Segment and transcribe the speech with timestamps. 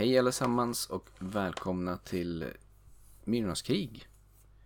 [0.00, 2.46] Hej allesammans och välkomna till
[3.24, 4.08] Myrornas krig.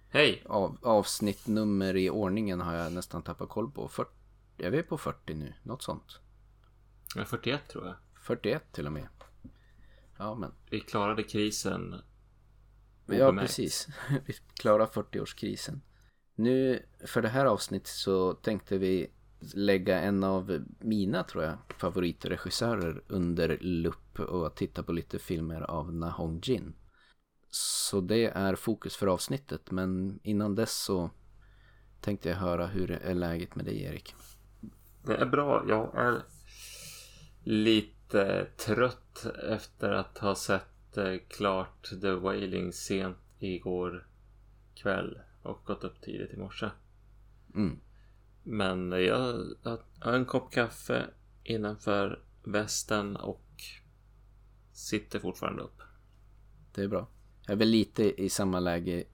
[0.09, 0.43] Hej!
[0.47, 3.89] Av, avsnitt nummer i ordningen har jag nästan tappat koll på.
[3.89, 4.07] För,
[4.57, 6.21] jag är på 40 nu, något sånt.
[7.17, 7.97] Är 41 tror jag.
[8.21, 9.09] 41 till och med.
[10.19, 10.53] Ja men.
[10.71, 11.95] Vi klarade krisen.
[13.07, 13.89] Ja precis.
[14.27, 15.81] Vi klarar 40-årskrisen.
[16.35, 19.11] Nu för det här avsnittet så tänkte vi
[19.55, 25.95] lägga en av mina tror jag favoritregissörer under lupp och titta på lite filmer av
[25.95, 26.75] Na Hong Jin.
[27.51, 31.11] Så det är fokus för avsnittet men innan dess så
[32.01, 34.15] tänkte jag höra hur är läget med dig Erik?
[35.03, 35.65] Det är bra.
[35.69, 36.23] Jag är
[37.45, 44.07] lite trött efter att ha sett eh, klart The Wailing sent igår
[44.75, 46.71] kväll och gått upp tidigt i morse.
[47.55, 47.81] Mm.
[48.43, 51.07] Men jag jag har en kopp kaffe
[51.45, 53.44] innanför västen och
[54.75, 55.83] sitter fortfarande upp.
[56.75, 57.09] Det är bra.
[57.47, 59.05] Jag är väl lite i samma läge.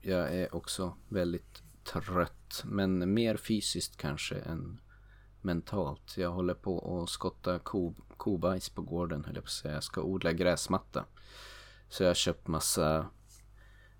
[0.00, 2.62] Jag är också väldigt trött.
[2.64, 4.80] Men mer fysiskt kanske än
[5.40, 6.16] mentalt.
[6.16, 9.74] Jag håller på att skotta ko, kobajs på gården höll jag på att säga.
[9.74, 11.04] Jag ska odla gräsmatta.
[11.88, 13.06] Så jag har köpt massa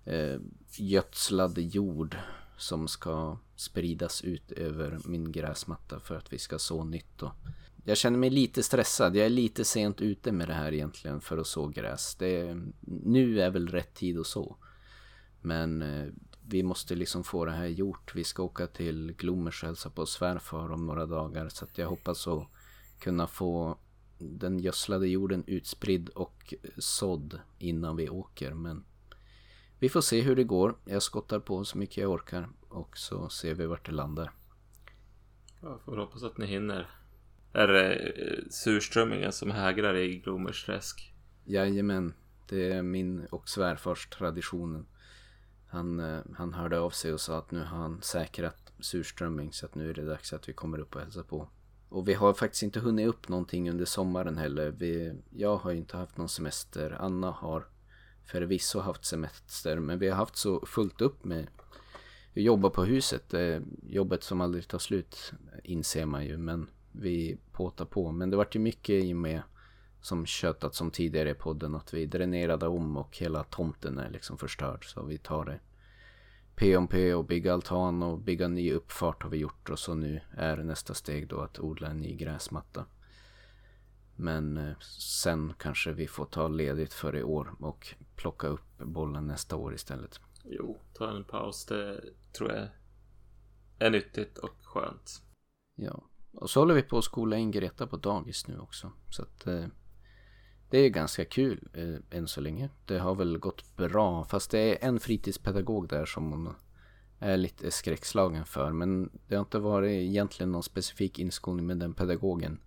[0.05, 0.39] eh,
[0.77, 2.17] gödslad jord
[2.57, 7.23] som ska spridas ut över min gräsmatta för att vi ska så nytt.
[7.23, 7.31] Och
[7.87, 9.15] jag känner mig lite stressad.
[9.15, 12.15] Jag är lite sent ute med det här egentligen för att så gräs.
[12.15, 14.57] Det nu är väl rätt tid att så.
[15.41, 16.07] Men eh,
[16.47, 18.15] vi måste liksom få det här gjort.
[18.15, 21.49] Vi ska åka till Glommers och hälsa på svärfar om några dagar.
[21.49, 22.47] Så att jag hoppas att
[22.99, 23.77] kunna få
[24.17, 28.53] den gödslade jorden utspridd och eh, sådd innan vi åker.
[28.53, 28.83] Men
[29.79, 30.75] vi får se hur det går.
[30.85, 34.31] Jag skottar på så mycket jag orkar och så ser vi vart det landar.
[35.61, 36.96] Jag får hoppas att ni hinner.
[37.57, 41.13] Är det eh, surströmmingen som hägrar i Glomers träsk?
[41.45, 42.13] Jajamän,
[42.49, 44.85] det är min och svärfars traditionen.
[45.67, 49.65] Han, eh, han hörde av sig och sa att nu har han säkrat surströmming så
[49.65, 51.49] att nu är det dags att vi kommer upp och hälsar på.
[51.89, 54.69] Och vi har faktiskt inte hunnit upp någonting under sommaren heller.
[54.69, 56.97] Vi, jag har ju inte haft någon semester.
[56.99, 57.67] Anna har
[58.25, 61.47] förvisso haft semester men vi har haft så fullt upp med
[62.35, 63.33] att jobba på huset.
[63.83, 66.67] Jobbet som aldrig tar slut inser man ju men
[66.99, 68.11] vi påtar på.
[68.11, 69.41] Men det vart ju mycket i och med
[70.01, 74.37] som tjötat som tidigare i podden att vi dränerade om och hela tomten är liksom
[74.37, 74.85] förstörd.
[74.85, 75.59] Så vi tar det
[76.55, 79.93] P om P och bygga altan och bygga ny uppfart har vi gjort och så
[79.93, 82.85] nu är nästa steg då att odla en ny gräsmatta.
[84.15, 89.27] Men eh, sen kanske vi får ta ledigt för i år och plocka upp bollen
[89.27, 90.19] nästa år istället.
[90.43, 91.65] Jo, ta en paus.
[91.65, 92.01] Det
[92.37, 92.67] tror jag
[93.79, 95.21] är nyttigt och skönt.
[95.75, 96.03] Ja,
[96.33, 98.91] och så håller vi på att skola in Greta på dagis nu också.
[99.09, 99.65] Så att eh,
[100.69, 102.69] det är ganska kul eh, än så länge.
[102.85, 104.23] Det har väl gått bra.
[104.23, 106.53] Fast det är en fritidspedagog där som hon
[107.19, 108.71] är lite skräckslagen för.
[108.71, 112.59] Men det har inte varit egentligen någon specifik inskolning med den pedagogen.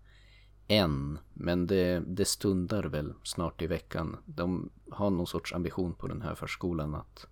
[0.69, 1.19] Än.
[1.35, 4.17] Men det, det stundar väl snart i veckan.
[4.25, 7.27] De har någon sorts ambition på den här förskolan att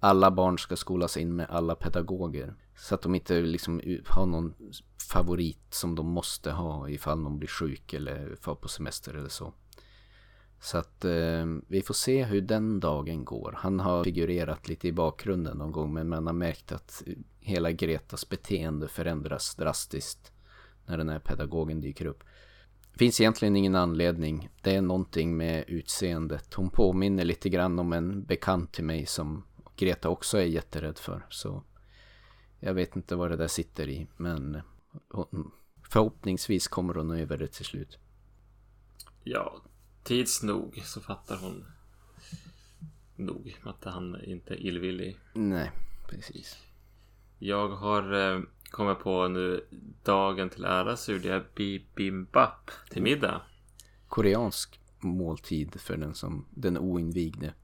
[0.00, 2.54] alla barn ska skolas in med alla pedagoger.
[2.78, 4.54] Så att de inte liksom har någon
[5.10, 9.52] favorit som de måste ha ifall någon blir sjuk eller far på semester eller så.
[10.60, 13.54] Så att eh, vi får se hur den dagen går.
[13.58, 17.02] Han har figurerat lite i bakgrunden någon gång men man har märkt att
[17.40, 20.32] hela Gretas beteende förändras drastiskt
[20.86, 22.24] när den här pedagogen dyker upp.
[22.92, 24.48] Det finns egentligen ingen anledning.
[24.62, 26.54] Det är någonting med utseendet.
[26.54, 29.44] Hon påminner lite grann om en bekant till mig som
[29.76, 31.26] Greta också är jätterädd för.
[31.30, 31.62] Så
[32.60, 34.06] jag vet inte vad det där sitter i.
[34.16, 34.60] Men
[35.82, 37.98] förhoppningsvis kommer hon över det till slut.
[39.24, 39.62] Ja,
[40.02, 41.64] tids nog så fattar hon
[43.16, 45.18] nog att han inte är illvillig.
[45.32, 45.70] Nej,
[46.08, 46.56] precis.
[47.38, 48.40] Jag har eh,
[48.70, 49.64] kommit på nu
[50.02, 53.42] dagen till ära så gjorde jag bibimbap till middag.
[54.08, 57.54] Koreansk måltid för den som den oinvigde.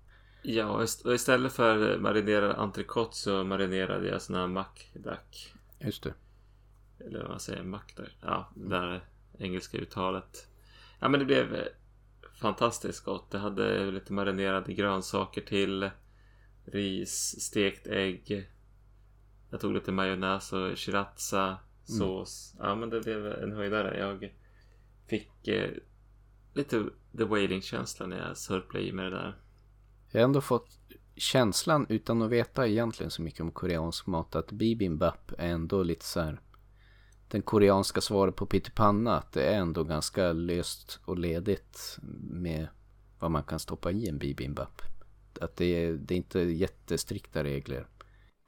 [0.47, 5.55] Ja, och ist- och istället för marinerad entrecote så marinerade jag sån här makdak.
[5.79, 6.15] Just det.
[6.99, 8.17] Eller vad man säger, makdak.
[8.21, 9.05] Ja, det där
[9.39, 10.49] engelska uttalet.
[11.01, 11.67] Ja, men det blev eh,
[12.41, 13.31] fantastiskt gott.
[13.31, 15.91] Det hade lite marinerade grönsaker till.
[16.65, 18.51] Ris, stekt ägg.
[19.51, 22.55] Jag tog lite majonnäs och sriracha sås.
[22.59, 23.99] Ja, men det blev en höjdare.
[23.99, 24.33] Jag
[25.09, 25.71] fick eh,
[26.55, 26.85] lite
[27.19, 29.37] The Wailing-känsla när jag sörplade i mig det där.
[30.15, 30.79] Jag har ändå fått
[31.17, 36.05] känslan utan att veta egentligen så mycket om koreansk mat att bibimbap är ändå lite
[36.05, 36.41] så här
[37.29, 41.99] den koreanska svaret på pyttipanna att det är ändå ganska löst och ledigt
[42.31, 42.69] med
[43.19, 44.83] vad man kan stoppa i en bibimbap.
[45.41, 47.87] Att det är, det är inte jättestrikta regler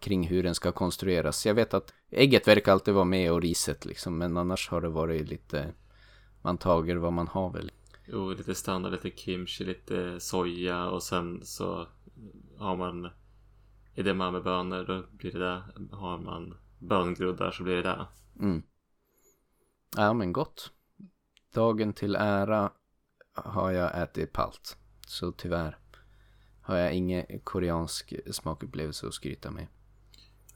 [0.01, 1.47] kring hur den ska konstrueras.
[1.47, 4.89] Jag vet att ägget verkar alltid vara med och riset liksom, men annars har det
[4.89, 5.73] varit lite,
[6.43, 7.71] man tager vad man har väl.
[8.09, 11.89] Jo, lite standard, lite kimchi, lite soja och sen så
[12.59, 13.11] har man
[13.95, 15.63] edamamebönor, då blir det det.
[15.91, 18.07] Har man böngroddar så blir det det.
[18.41, 18.63] Mm.
[19.97, 20.73] Ja men gott.
[21.55, 22.73] Dagen till ära
[23.35, 24.77] har jag ätit palt.
[25.07, 25.79] Så tyvärr
[26.63, 29.67] har jag ingen koreansk smakupplevelse att skryta med.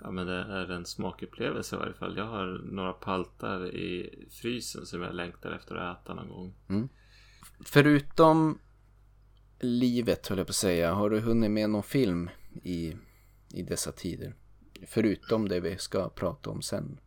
[0.01, 2.17] Ja men det är en smakupplevelse i varje fall.
[2.17, 6.55] Jag har några paltar i frysen som jag längtar efter att äta någon gång.
[6.69, 6.89] Mm.
[7.65, 8.59] Förutom
[9.61, 10.93] livet höll jag på att säga.
[10.93, 12.31] Har du hunnit med någon film
[12.63, 12.97] i,
[13.53, 14.35] i dessa tider?
[14.87, 17.01] Förutom det vi ska prata om sen.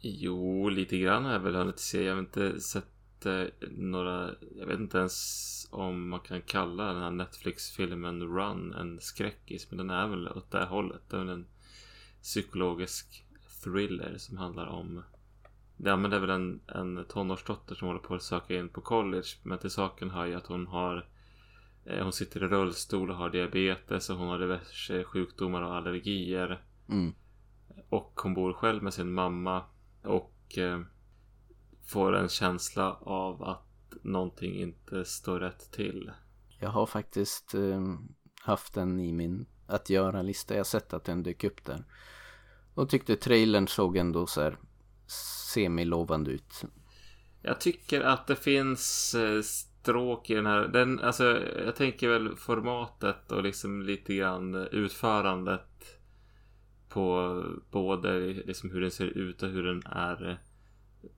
[0.00, 2.02] Jo, lite grann har jag väl hunnit se.
[2.02, 7.02] Jag har inte sett eh, några, jag vet inte ens om man kan kalla den
[7.02, 9.70] här Netflix-filmen Run en skräckis.
[9.70, 11.02] Men den är väl åt det hållet.
[11.10, 11.46] Det är väl en
[12.22, 13.24] psykologisk
[13.64, 15.02] thriller som handlar om
[15.76, 18.80] Ja men det är väl en, en tonårsdotter som håller på att söka in på
[18.80, 19.28] college.
[19.42, 21.08] Men till saken har ju att hon har
[21.84, 26.62] eh, Hon sitter i rullstol och har diabetes och hon har diverse sjukdomar och allergier.
[26.88, 27.14] Mm.
[27.88, 29.62] Och hon bor själv med sin mamma.
[30.02, 30.80] Och eh,
[31.86, 36.10] får en känsla av att någonting inte står rätt till.
[36.60, 37.82] Jag har faktiskt eh,
[38.40, 40.54] haft den i min att göra-lista.
[40.54, 41.84] Jag har sett att den dök upp där.
[42.74, 44.58] Och tyckte trailern såg ändå så här
[45.06, 46.64] semilovande ut.
[47.42, 50.68] Jag tycker att det finns eh, stråk i den här.
[50.68, 55.62] Den, alltså, jag tänker väl formatet och liksom lite grann utförandet.
[56.88, 60.40] På både liksom hur den ser ut och hur den är.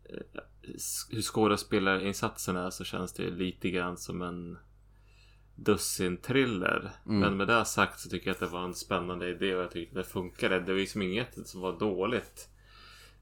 [0.04, 0.40] Eh,
[1.10, 4.58] hur skådespelarinsatsen är så känns det lite grann som en
[5.54, 6.90] dussin thriller.
[7.06, 7.20] Mm.
[7.20, 9.70] Men med det sagt så tycker jag att det var en spännande idé och jag
[9.70, 10.60] tyckte att det funkade.
[10.60, 12.48] Det var liksom inget som var dåligt.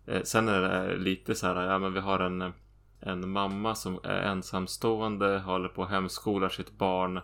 [0.07, 2.53] Eh, sen är det lite så här, ja men vi har en,
[3.01, 7.21] en mamma som är ensamstående, håller på att hemskolar sitt barn.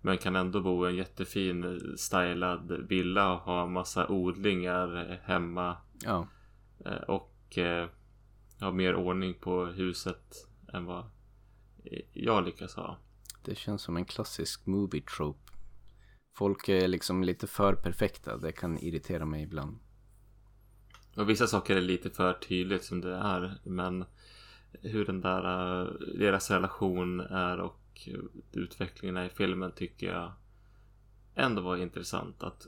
[0.00, 5.76] Men kan ändå bo i en jättefin stylad villa och ha massa odlingar hemma.
[6.04, 6.26] Ja.
[6.84, 7.88] Eh, och eh,
[8.60, 11.10] ha mer ordning på huset än vad
[12.12, 12.98] jag lyckas ha.
[13.44, 15.52] Det känns som en klassisk movie trope.
[16.36, 18.36] Folk är liksom lite för perfekta.
[18.36, 19.78] Det kan irritera mig ibland.
[21.18, 23.54] Och vissa saker är lite för tydligt som det är.
[23.64, 24.04] Men
[24.72, 28.08] hur den där, eh, deras relation är och
[28.52, 30.32] utvecklingen i filmen tycker jag
[31.34, 32.66] ändå var intressant att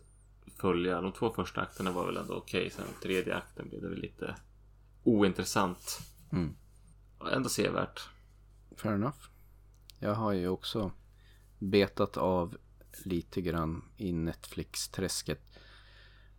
[0.57, 1.01] följa.
[1.01, 2.61] De två första akterna var väl ändå okej.
[2.61, 2.71] Okay.
[2.71, 4.35] Sen tredje akten blev det väl lite
[5.05, 6.01] ointressant.
[6.33, 6.57] Mm.
[7.33, 8.09] Ändå sevärt.
[8.77, 9.19] Fair enough.
[9.99, 10.93] Jag har ju också
[11.59, 12.57] betat av
[13.05, 15.41] lite grann i Netflix-träsket.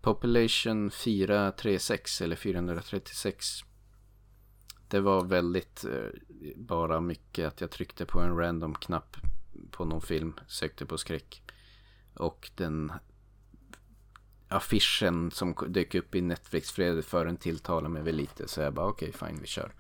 [0.01, 3.45] Population 436 eller 436.
[4.88, 6.10] Det var väldigt eh,
[6.55, 9.17] bara mycket att jag tryckte på en random knapp
[9.72, 11.43] på någon film, sökte på skräck.
[12.13, 12.91] Och den
[14.48, 18.48] affischen som dök upp i Netflix för en tilltalade mig väl lite.
[18.48, 19.74] Så jag bara okej, okay, fine, vi kör.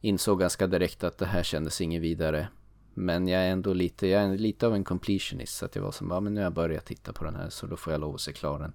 [0.00, 2.48] Insåg ganska direkt att det här kändes inget vidare.
[2.94, 5.56] Men jag är ändå lite, jag är lite av en completionist.
[5.56, 7.50] Så att jag var som, ja men nu har jag börjat titta på den här
[7.50, 8.72] så då får jag lov att se klar den.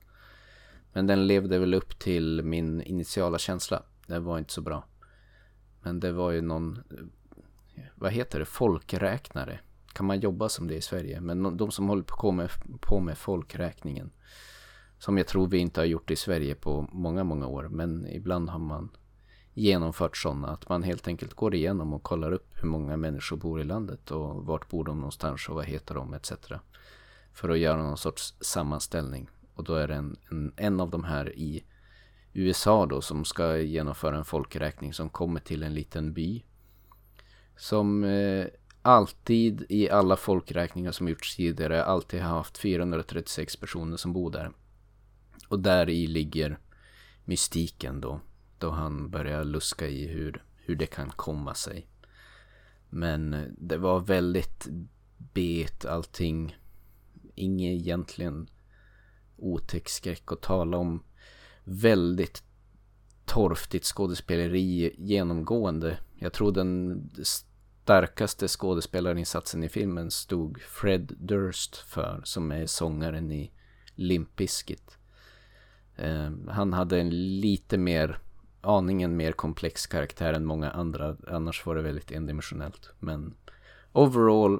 [0.94, 3.84] Men den levde väl upp till min initiala känsla.
[4.08, 4.86] Den var inte så bra.
[5.82, 6.84] Men det var ju någon,
[7.96, 9.60] vad heter det, folkräknare.
[9.94, 11.22] Kan man jobba som det i Sverige?
[11.22, 12.50] Men de som håller på med,
[12.82, 14.12] på med folkräkningen.
[14.98, 17.68] Som jag tror vi inte har gjort i Sverige på många, många år.
[17.68, 18.90] Men ibland har man
[19.54, 20.48] genomfört sådana.
[20.48, 24.12] Att man helt enkelt går igenom och kollar upp hur många människor bor i landet
[24.12, 26.34] och vart bor de någonstans och vad heter de etc.
[27.34, 29.30] För att göra någon sorts sammanställning.
[29.60, 31.64] Och då är det en, en, en av de här i
[32.34, 36.44] USA då som ska genomföra en folkräkning som kommer till en liten by.
[37.58, 38.46] Som eh,
[38.82, 44.52] alltid i alla folkräkningar som gjorts tidigare alltid har haft 436 personer som bor där.
[45.48, 46.60] Och där i ligger
[47.26, 48.20] mystiken då.
[48.58, 51.88] Då han börjar luska i hur, hur det kan komma sig.
[52.90, 54.68] Men eh, det var väldigt
[55.18, 56.58] bet allting.
[57.36, 58.50] Inget egentligen
[59.42, 61.04] otäck skräck och tala om.
[61.64, 62.44] Väldigt
[63.26, 65.98] torftigt skådespeleri genomgående.
[66.16, 73.52] Jag tror den starkaste skådespelarinsatsen i filmen stod Fred Durst för, som är sångaren i
[73.96, 74.98] Limp Bizkit.
[75.96, 78.20] Eh, han hade en lite mer,
[78.62, 81.18] aningen mer komplex karaktär än många andra.
[81.28, 82.90] Annars var det väldigt endimensionellt.
[83.00, 83.34] Men
[83.92, 84.60] overall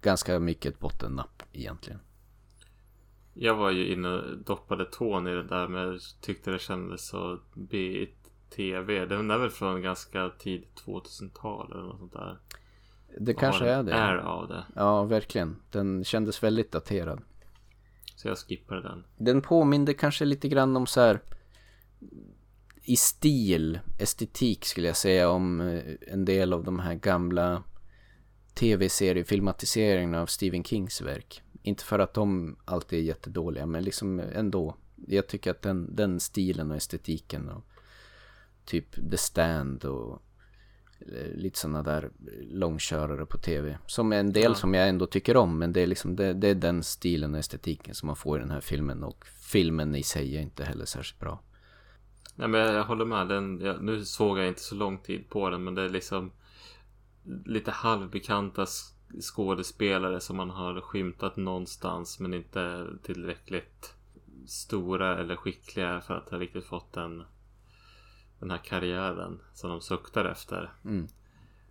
[0.00, 2.00] ganska mycket ett bottennapp egentligen.
[3.34, 7.38] Jag var ju inne och doppade tån i det där men tyckte det kändes så
[7.54, 9.06] B-TV.
[9.06, 12.38] Den är väl från ganska tidigt 2000-tal eller något sånt där.
[13.18, 13.92] Det kanske är det.
[13.92, 14.64] Är av det.
[14.74, 15.56] Ja, verkligen.
[15.70, 17.22] Den kändes väldigt daterad.
[18.16, 19.04] Så jag skippade den.
[19.16, 21.20] Den påminde kanske lite grann om så här
[22.82, 27.62] i stil, estetik skulle jag säga om eh, en del av de här gamla
[28.54, 31.42] tv-seriefilmatiseringarna av Stephen Kings verk.
[31.66, 34.76] Inte för att de alltid är jättedåliga, men liksom ändå.
[35.06, 37.64] Jag tycker att den, den stilen och estetiken och
[38.64, 40.22] typ The Stand och
[41.00, 42.10] eh, lite sådana där
[42.50, 43.78] långkörare på tv.
[43.86, 44.54] Som är en del ja.
[44.54, 47.40] som jag ändå tycker om, men det är liksom det, det, är den stilen och
[47.40, 50.84] estetiken som man får i den här filmen och filmen i sig är inte heller
[50.84, 51.40] särskilt bra.
[52.34, 53.28] Nej men jag, jag håller med.
[53.28, 56.32] Den, jag, nu såg jag inte så lång tid på den, men det är liksom
[57.44, 58.66] lite halvbekanta
[59.20, 63.94] skådespelare som man har skymtat någonstans men inte tillräckligt
[64.46, 67.24] stora eller skickliga för att ha riktigt fått den,
[68.38, 70.72] den här karriären som de suktar efter.
[70.84, 71.08] Mm.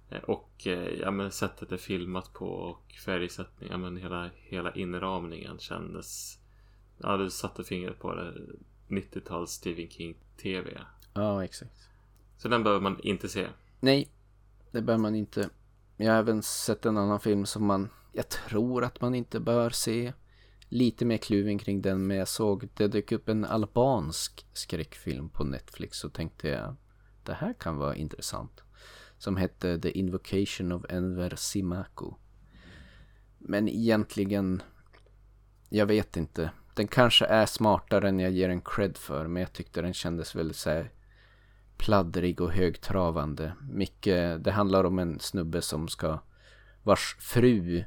[0.09, 4.29] Eh, och eh, ja, men sättet det är filmat på och färgsättning, ja, men hela,
[4.35, 6.39] hela inramningen kändes...
[6.97, 8.33] Ja, du satte fingret på det.
[8.87, 10.81] 90-tals Stephen King TV.
[11.13, 11.89] Ja, exakt.
[12.37, 13.47] Så den behöver man inte se.
[13.79, 14.07] Nej,
[14.71, 15.49] det bör man inte.
[16.03, 19.69] Jag har även sett en annan film som man, jag tror att man inte bör
[19.69, 20.13] se.
[20.69, 25.43] Lite mer kluven kring den, men jag såg det dök upp en albansk skräckfilm på
[25.43, 26.75] Netflix och tänkte jag,
[27.23, 28.63] det här kan vara intressant.
[29.17, 32.11] Som hette The Invocation of Enver Simaku.
[33.37, 34.61] Men egentligen,
[35.69, 36.51] jag vet inte.
[36.75, 40.35] Den kanske är smartare än jag ger den cred för, men jag tyckte den kändes
[40.35, 40.85] väldigt så
[41.83, 43.53] pladdrig och högtravande.
[43.69, 46.19] Mycket, det handlar om en snubbe som ska,
[46.83, 47.83] vars fru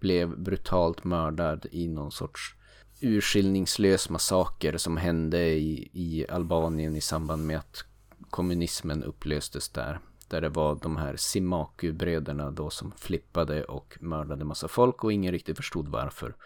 [0.00, 2.54] blev brutalt mördad i någon sorts
[3.00, 7.84] urskiljningslös massaker som hände i, i Albanien i samband med att
[8.30, 10.00] kommunismen upplöstes där.
[10.28, 15.32] Där det var de här Simaku-bröderna då som flippade och mördade massa folk och ingen
[15.32, 16.36] riktigt förstod varför.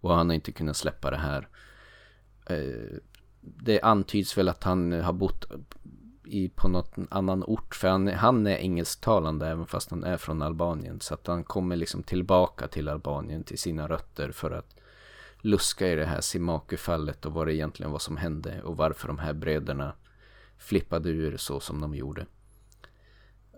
[0.00, 1.48] Och han har inte kunnat släppa det här.
[2.46, 2.98] Eh,
[3.40, 5.44] det antyds väl att han har bott
[6.24, 7.74] i, på något annan ort.
[7.74, 11.00] För han, han är engelsktalande även fast han är från Albanien.
[11.00, 14.76] Så att han kommer liksom tillbaka till Albanien, till sina rötter för att
[15.40, 19.18] luska i det här Simaku-fallet och vad det egentligen var som hände och varför de
[19.18, 19.92] här bröderna
[20.58, 22.26] flippade ur så som de gjorde.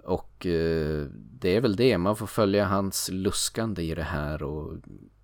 [0.04, 4.76] Och eh, det är väl det, man får följa hans luskande i det här och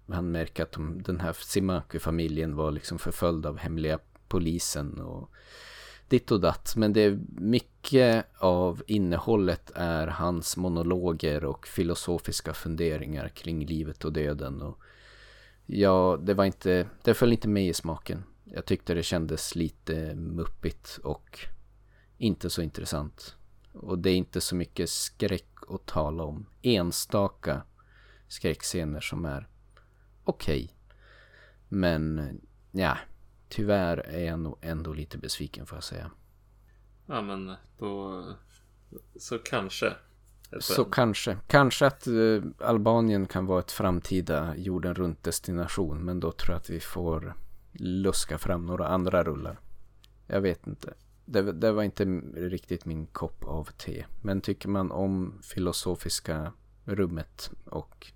[0.08, 3.98] han märker att de, den här Simaku-familjen var liksom förföljd av hemliga
[4.28, 5.30] polisen och
[6.08, 6.76] ditt och datt.
[6.76, 14.12] Men det är mycket av innehållet är hans monologer och filosofiska funderingar kring livet och
[14.12, 14.62] döden.
[14.62, 14.78] Och
[15.66, 18.24] ja, det var inte, det föll inte mig i smaken.
[18.44, 21.38] Jag tyckte det kändes lite muppigt och
[22.18, 23.36] inte så intressant.
[23.72, 26.46] Och det är inte så mycket skräck att tala om.
[26.62, 27.62] Enstaka
[28.28, 29.48] skräckscener som är
[30.24, 30.64] okej.
[30.64, 30.68] Okay.
[31.68, 32.30] Men
[32.70, 32.98] ja,
[33.48, 36.10] tyvärr är jag nog ändå lite besviken får jag säga.
[37.06, 38.24] Ja men då
[39.16, 39.92] så kanske.
[40.60, 41.36] Så kanske.
[41.46, 46.04] Kanske att uh, Albanien kan vara ett framtida jorden runt destination.
[46.04, 47.34] Men då tror jag att vi får
[47.72, 49.60] luska fram några andra rullar.
[50.26, 50.94] Jag vet inte.
[51.24, 54.04] Det, det var inte riktigt min kopp av te.
[54.22, 56.52] Men tycker man om filosofiska
[56.84, 58.12] rummet och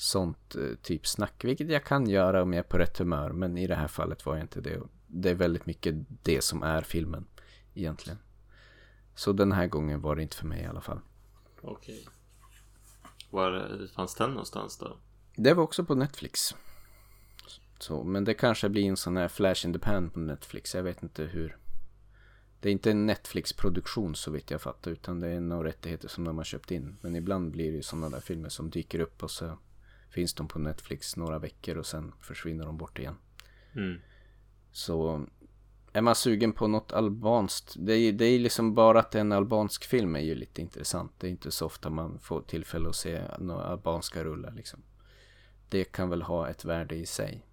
[0.00, 1.44] sånt eh, typ snack.
[1.44, 3.30] Vilket jag kan göra om jag är på rätt humör.
[3.30, 4.80] Men i det här fallet var jag inte det.
[5.06, 7.26] Det är väldigt mycket det som är filmen
[7.74, 8.18] egentligen.
[9.14, 11.00] Så den här gången var det inte för mig i alla fall.
[11.60, 12.08] Okej.
[13.30, 14.96] Var fanns den någonstans då?
[15.36, 16.54] Det var också på Netflix.
[17.78, 20.74] Så, men det kanske blir en sån här flash in the pan på Netflix.
[20.74, 21.56] Jag vet inte hur.
[22.60, 24.90] Det är inte en Netflix-produktion så vitt jag fattar.
[24.90, 26.96] Utan det är några rättigheter som de har köpt in.
[27.00, 29.58] Men ibland blir det ju sådana där filmer som dyker upp och så
[30.10, 33.16] finns de på Netflix några veckor och sen försvinner de bort igen.
[33.74, 34.00] Mm.
[34.72, 35.26] Så
[35.92, 39.84] är man sugen på något albanskt, det är, det är liksom bara att en albansk
[39.84, 41.12] film är ju lite intressant.
[41.18, 44.82] Det är inte så ofta man får tillfälle att se några albanska rullar liksom.
[45.68, 47.46] Det kan väl ha ett värde i sig.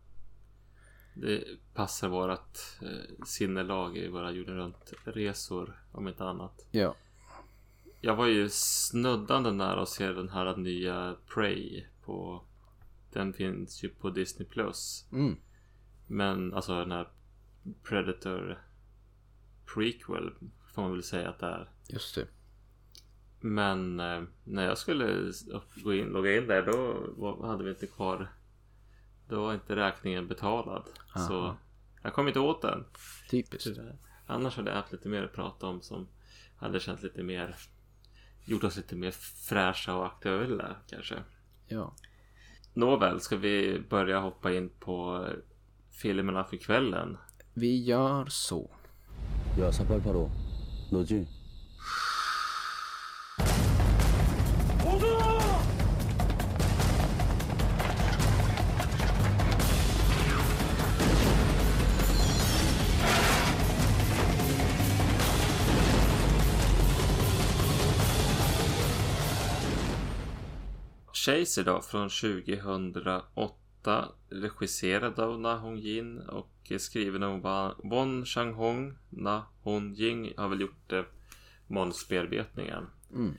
[1.13, 6.65] Det passar vårat eh, sinnelag i våra jorden runt resor om inte annat.
[6.71, 6.95] Ja.
[8.01, 12.43] Jag var ju snuddande nära att se den här nya Prey på
[13.13, 15.05] den finns ju på Disney Plus.
[15.11, 15.37] Mm.
[16.07, 17.09] Men alltså den här
[17.83, 18.63] Predator
[19.73, 20.33] Prequel
[20.73, 21.69] får man väl säga att det är.
[21.87, 22.27] Just det.
[23.39, 25.31] Men eh, när jag skulle
[25.75, 28.27] gå in, logga in där då var, hade vi inte kvar.
[29.29, 30.83] Då var inte räkningen betalad.
[31.15, 31.27] Aha.
[31.27, 31.55] Så
[32.03, 32.85] jag kom inte åt den.
[33.29, 33.79] Typiskt.
[34.25, 36.07] Annars hade jag haft lite mer att prata om som
[36.57, 37.55] hade känts lite mer
[38.45, 41.15] gjort oss lite mer fräscha och aktuella kanske.
[41.67, 41.93] Ja.
[42.73, 45.27] Nåväl, ska vi börja hoppa in på
[45.91, 47.17] filmerna för kvällen?
[47.53, 48.69] Vi gör så.
[49.59, 49.73] Jag
[71.27, 78.97] Chaser då från 2008 regisserad av Na Hong Jin och skriven av Won Chang Hong.
[79.09, 81.03] Na Hong Jing har väl gjort eh,
[81.67, 82.87] manusbearbetningen.
[83.13, 83.33] Mm.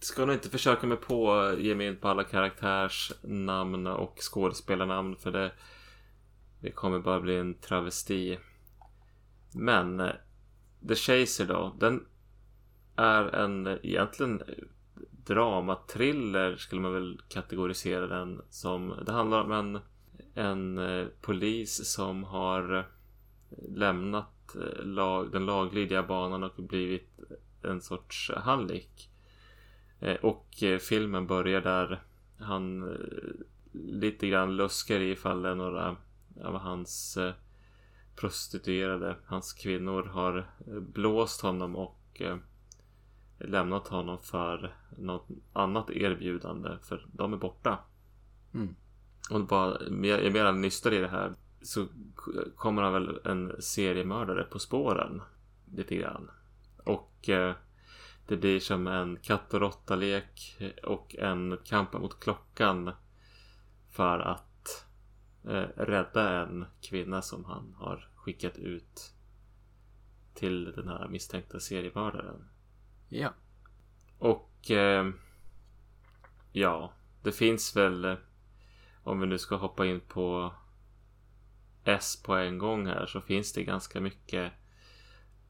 [0.00, 5.16] Ska nog inte försöka mig på att ge mig in på alla karaktärsnamn och skådespelarnamn
[5.16, 5.52] för det,
[6.60, 8.38] det kommer bara bli en travesti.
[9.54, 10.12] Men eh,
[10.88, 12.06] The Chaser då, den
[12.96, 14.42] är en eh, egentligen
[15.26, 18.94] dramatriller skulle man väl kategorisera den som.
[19.06, 19.78] Det handlar om en,
[20.34, 22.84] en eh, polis som har eh,
[23.68, 27.20] lämnat eh, lag, den laglydiga banan och blivit
[27.62, 29.08] en sorts hallick.
[30.22, 30.48] Och
[30.80, 32.02] filmen börjar där
[32.38, 32.96] han
[33.72, 35.96] lite grann luskar i ifall det är några
[36.44, 37.18] av hans
[38.16, 40.50] prostituerade, hans kvinnor har
[40.80, 42.22] blåst honom och
[43.44, 47.78] lämnat honom för något annat erbjudande för de är borta.
[48.54, 48.74] Mm.
[49.30, 49.80] Och bara,
[50.22, 51.86] ju mer nystar i det här så
[52.56, 55.22] kommer han väl en seriemördare på spåren.
[55.74, 56.30] Lite grann.
[56.84, 57.54] Och eh,
[58.26, 62.90] det blir som en katt och råtta-lek och en kamp mot klockan.
[63.90, 64.86] För att
[65.44, 69.14] eh, rädda en kvinna som han har skickat ut
[70.34, 72.48] till den här misstänkta seriemördaren.
[73.12, 73.34] Ja.
[74.18, 75.10] Och eh,
[76.52, 78.14] ja, det finns väl eh,
[79.02, 80.52] om vi nu ska hoppa in på
[81.84, 84.52] S på en gång här så finns det ganska mycket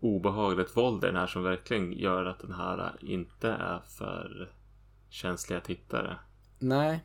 [0.01, 4.53] obehagligt våld i den här som verkligen gör att den här inte är för
[5.09, 6.19] känsliga tittare.
[6.59, 7.05] Nej.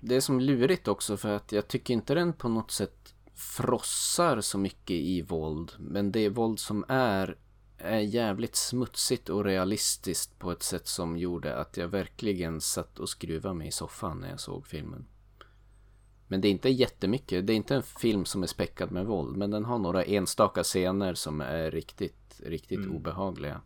[0.00, 4.40] Det är som lurigt också för att jag tycker inte den på något sätt frossar
[4.40, 5.72] så mycket i våld.
[5.78, 7.36] Men det våld som är
[7.78, 13.08] är jävligt smutsigt och realistiskt på ett sätt som gjorde att jag verkligen satt och
[13.08, 15.06] skruvade mig i soffan när jag såg filmen.
[16.26, 17.46] Men det är inte jättemycket.
[17.46, 19.36] Det är inte en film som är späckad med våld.
[19.36, 22.96] Men den har några enstaka scener som är riktigt, riktigt Mm.
[22.96, 23.60] obehagliga.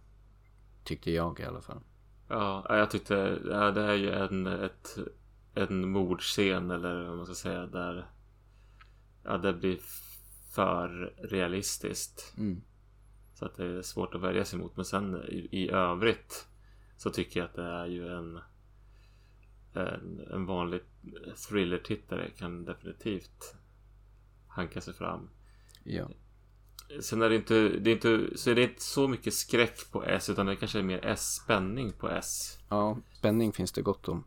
[0.84, 1.80] Tyckte jag i alla fall.
[2.28, 4.98] Ja, jag tyckte ja, det är ju en, ett,
[5.54, 8.06] en mordscen eller vad man ska säga där
[9.24, 9.78] ja, det blir
[10.54, 12.34] för realistiskt.
[12.38, 12.62] Mm.
[13.42, 14.76] Så att det är svårt att värja sig mot.
[14.76, 16.46] Men sen i, i övrigt
[16.96, 18.40] så tycker jag att det är ju en
[19.72, 20.80] en, en vanlig
[21.48, 23.54] thriller-tittare kan definitivt
[24.48, 25.28] hanka sig fram.
[25.84, 26.08] Ja.
[27.00, 30.04] Sen är det inte, det är inte, så är det inte så mycket skräck på
[30.04, 32.58] S utan det kanske är mer S-spänning på S.
[32.68, 34.24] ja, spänning finns det gott om.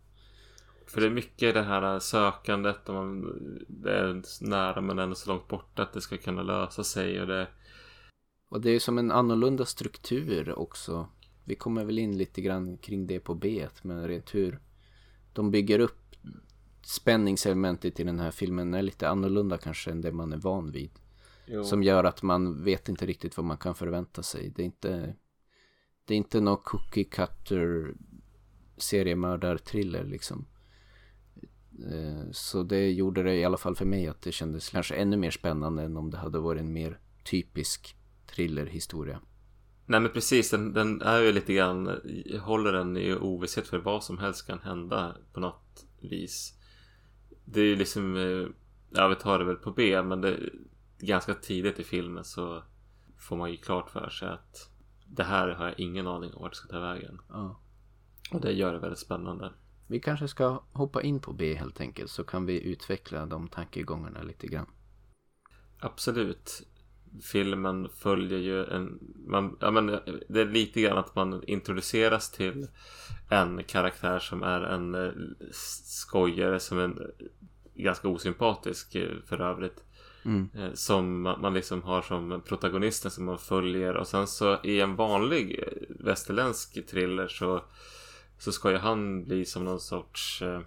[0.88, 3.22] För det är mycket det här sökandet och man,
[3.68, 7.28] det är nära men ändå så långt borta att det ska kunna lösa sig och
[7.28, 7.48] det
[8.50, 11.08] Och det är som en annorlunda struktur också.
[11.44, 14.60] Vi kommer väl in lite grann kring det på B, men rent hur
[15.34, 16.16] de bygger upp
[16.86, 20.92] spänningselementet i den här filmen är lite annorlunda kanske än det man är van vid.
[21.46, 24.50] jo, Som gör att man vet inte riktigt vad man kan förvänta sig.
[24.56, 25.16] Det är inte,
[26.06, 27.94] det är inte någon cookie cutter
[28.78, 30.46] seriemördar-thriller liksom.
[31.92, 35.18] Eh, Så det gjorde det i alla fall för mig att det kändes kanske ännu
[35.18, 37.96] mer spännande än om det hade varit en mer typisk
[38.36, 39.20] thrillerhistoria.
[39.86, 42.02] Nej men precis, den, den är ju lite grann,
[42.42, 46.54] håller den i ovisshet för vad som helst kan hända på något vis.
[47.46, 48.48] Det är ju liksom, eh,
[48.90, 50.40] ja vi tar det väl på B, men det
[51.00, 52.64] ganska tidigt i filmen så
[53.18, 54.70] får man ju klart för sig att
[55.06, 57.22] det här har jag ingen aning om vart det ska ta vägen.
[57.30, 57.60] Ja.
[58.32, 59.54] Och det gör det väldigt spännande.
[59.88, 64.22] Vi kanske ska hoppa in på B helt enkelt så kan vi utveckla de tankegångarna
[64.22, 64.70] lite grann.
[65.80, 66.68] Absolut.
[67.22, 69.00] Filmen följer ju en...
[69.28, 69.86] Man, ja, men
[70.30, 72.68] det är lite grann att man introduceras till
[73.30, 75.12] en karaktär som är en eh,
[75.52, 77.00] skojare som är en,
[77.76, 79.84] ganska osympatisk eh, för övrigt.
[80.26, 80.50] Mm.
[80.56, 84.96] Eh, Som man liksom har som protagonisten som man följer och sen så i en
[84.96, 87.64] vanlig västerländsk thriller så
[88.38, 90.62] så ska ju han bli som någon sorts eh,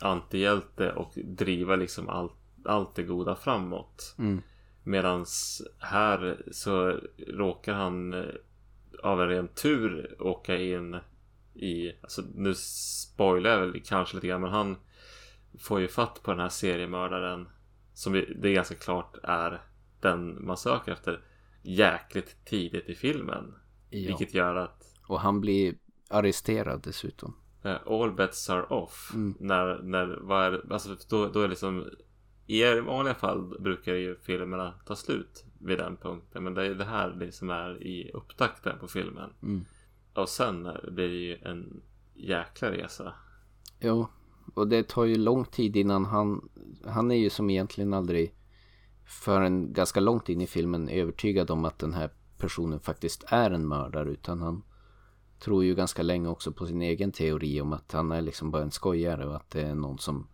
[0.00, 2.32] antihjälte och driva liksom allt,
[2.64, 4.14] allt det goda framåt.
[4.18, 4.42] Mm.
[4.88, 8.24] Medans här så råkar han eh,
[9.02, 10.96] av en ren tur åka in
[11.54, 14.76] i, alltså nu spoilar jag väl kanske lite grann men han
[15.58, 17.48] får ju fatt på den här seriemördaren
[17.94, 19.62] som det är ganska klart är
[20.00, 21.20] den man söker efter
[21.62, 23.54] jäkligt tidigt i filmen.
[23.90, 24.06] Ja.
[24.06, 25.74] Vilket gör att Och han blir
[26.10, 27.36] arresterad dessutom.
[27.62, 29.10] eh, all bets are off.
[29.14, 29.34] Mm.
[29.40, 31.86] När, när, vad är, alltså då, då är liksom
[32.48, 36.44] i vanliga fall brukar ju filmerna ta slut vid den punkten.
[36.44, 39.30] Men det är det här det som är i upptakten på filmen.
[39.42, 39.64] Mm.
[40.14, 41.82] Och sen blir det ju en
[42.14, 43.12] jäkla resa.
[43.80, 44.06] Jo,
[44.54, 46.48] och det tar ju lång tid innan han,
[46.86, 48.34] han är ju som egentligen aldrig
[49.04, 53.68] förrän ganska långt in i filmen övertygad om att den här personen faktiskt är en
[53.68, 54.62] mördare utan han
[55.40, 58.62] tror ju ganska länge också på sin egen teori om att han är liksom bara
[58.62, 60.26] en skojare och att det är någon som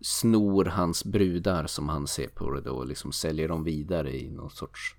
[0.00, 4.30] snor hans brudar som han ser på det då och liksom säljer dem vidare i
[4.30, 4.96] någon sorts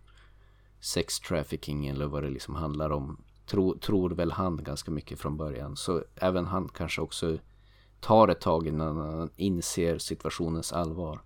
[0.80, 3.24] sex trafficking eller vad det liksom handlar om.
[3.46, 5.76] Tro, tror väl han ganska mycket från början.
[5.76, 7.38] Så även han kanske också
[8.00, 11.22] tar ett tag innan han inser situationens allvar.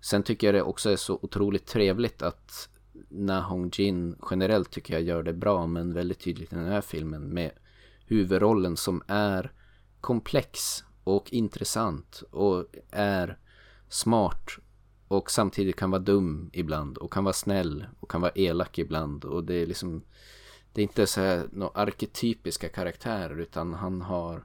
[0.00, 2.68] Sen tycker jag det också är så otroligt trevligt att
[3.08, 6.80] Na Hong Jin generellt tycker jag gör det bra men väldigt tydligt i den här
[6.80, 7.50] filmen med
[8.06, 9.52] huvudrollen som är
[10.00, 10.84] komplex
[11.16, 13.38] och intressant och är
[13.88, 14.50] smart
[15.08, 19.24] och samtidigt kan vara dum ibland och kan vara snäll och kan vara elak ibland.
[19.24, 20.02] Och det är liksom
[20.72, 24.44] det är inte så här några arketypiska karaktärer utan han har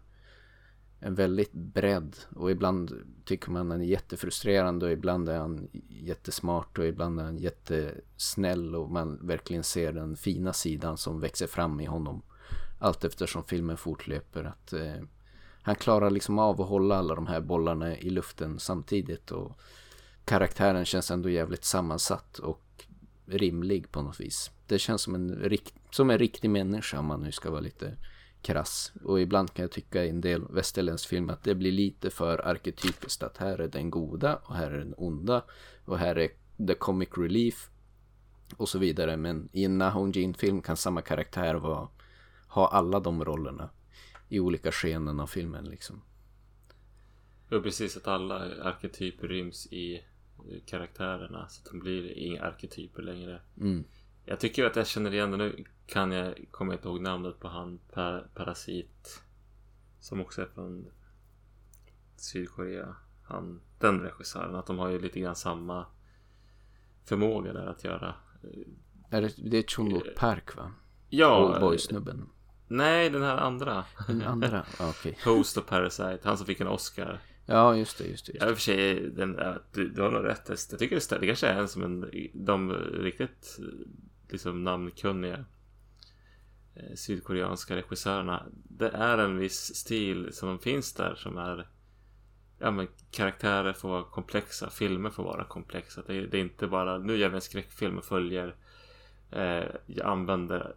[1.00, 2.16] en väldigt bredd.
[2.36, 2.94] Och ibland
[3.26, 8.76] tycker man han är jättefrustrerande och ibland är han jättesmart och ibland är han jättesnäll
[8.76, 12.22] och man verkligen ser den fina sidan som växer fram i honom.
[12.80, 15.02] Allt eftersom filmen fortlöper att eh,
[15.66, 19.60] han klarar liksom av att hålla alla de här bollarna i luften samtidigt och
[20.26, 22.86] karaktären känns ändå jävligt sammansatt och
[23.26, 24.52] rimlig på något vis.
[24.68, 27.98] Det känns som en, rikt, som en riktig människa om man nu ska vara lite
[28.42, 28.92] krass.
[29.04, 32.48] Och ibland kan jag tycka i en del västerländsk film att det blir lite för
[32.48, 35.44] arketypiskt att här är den goda och här är den onda
[35.86, 36.30] och här är
[36.68, 37.70] the comic relief
[38.58, 39.18] och så vidare.
[39.18, 41.88] Men i en Nahon Jean-film kan samma karaktär vara,
[42.48, 43.70] ha alla de rollerna
[44.36, 46.02] i olika skenen av filmen liksom.
[47.52, 50.04] Och precis att alla arketyper ryms i
[50.66, 51.48] karaktärerna.
[51.48, 53.42] Så att de blir inga arketyper längre.
[53.58, 53.84] Mm.
[54.26, 55.66] Jag tycker att jag känner igen det nu.
[55.86, 59.24] Kan jag komma inte ihåg namnet på han par, Parasit.
[60.00, 60.88] Som också är från
[62.16, 62.96] Sydkorea.
[63.24, 64.56] Han, den regissören.
[64.56, 65.86] Att de har ju lite grann samma
[67.06, 68.16] förmåga där att göra.
[69.10, 70.72] Är det, det är Chun Park va?
[71.10, 71.46] Ja.
[71.46, 72.30] Oldboy-snubben.
[72.68, 73.86] Nej, den här andra.
[74.08, 74.66] Den andra?
[74.80, 75.18] Okej.
[75.26, 76.20] Host of Parasite.
[76.24, 77.20] Han som fick en Oscar.
[77.46, 78.32] Ja, just det, just det.
[78.34, 78.52] Just Ja, i det.
[78.52, 79.40] och för sig, den,
[79.74, 80.50] du, du har nog rätt.
[80.72, 83.60] Jag tycker det, det kanske är en som en, de riktigt
[84.30, 85.46] liksom namnkunniga
[86.76, 88.46] eh, sydkoreanska regissörerna.
[88.54, 91.68] Det är en viss stil som finns där som är
[92.60, 96.02] Ja men karaktärer får vara komplexa, filmer får vara komplexa.
[96.08, 98.56] Det är, det är inte bara nu gör vi en skräckfilm och följer
[99.32, 100.76] eh, Jag använder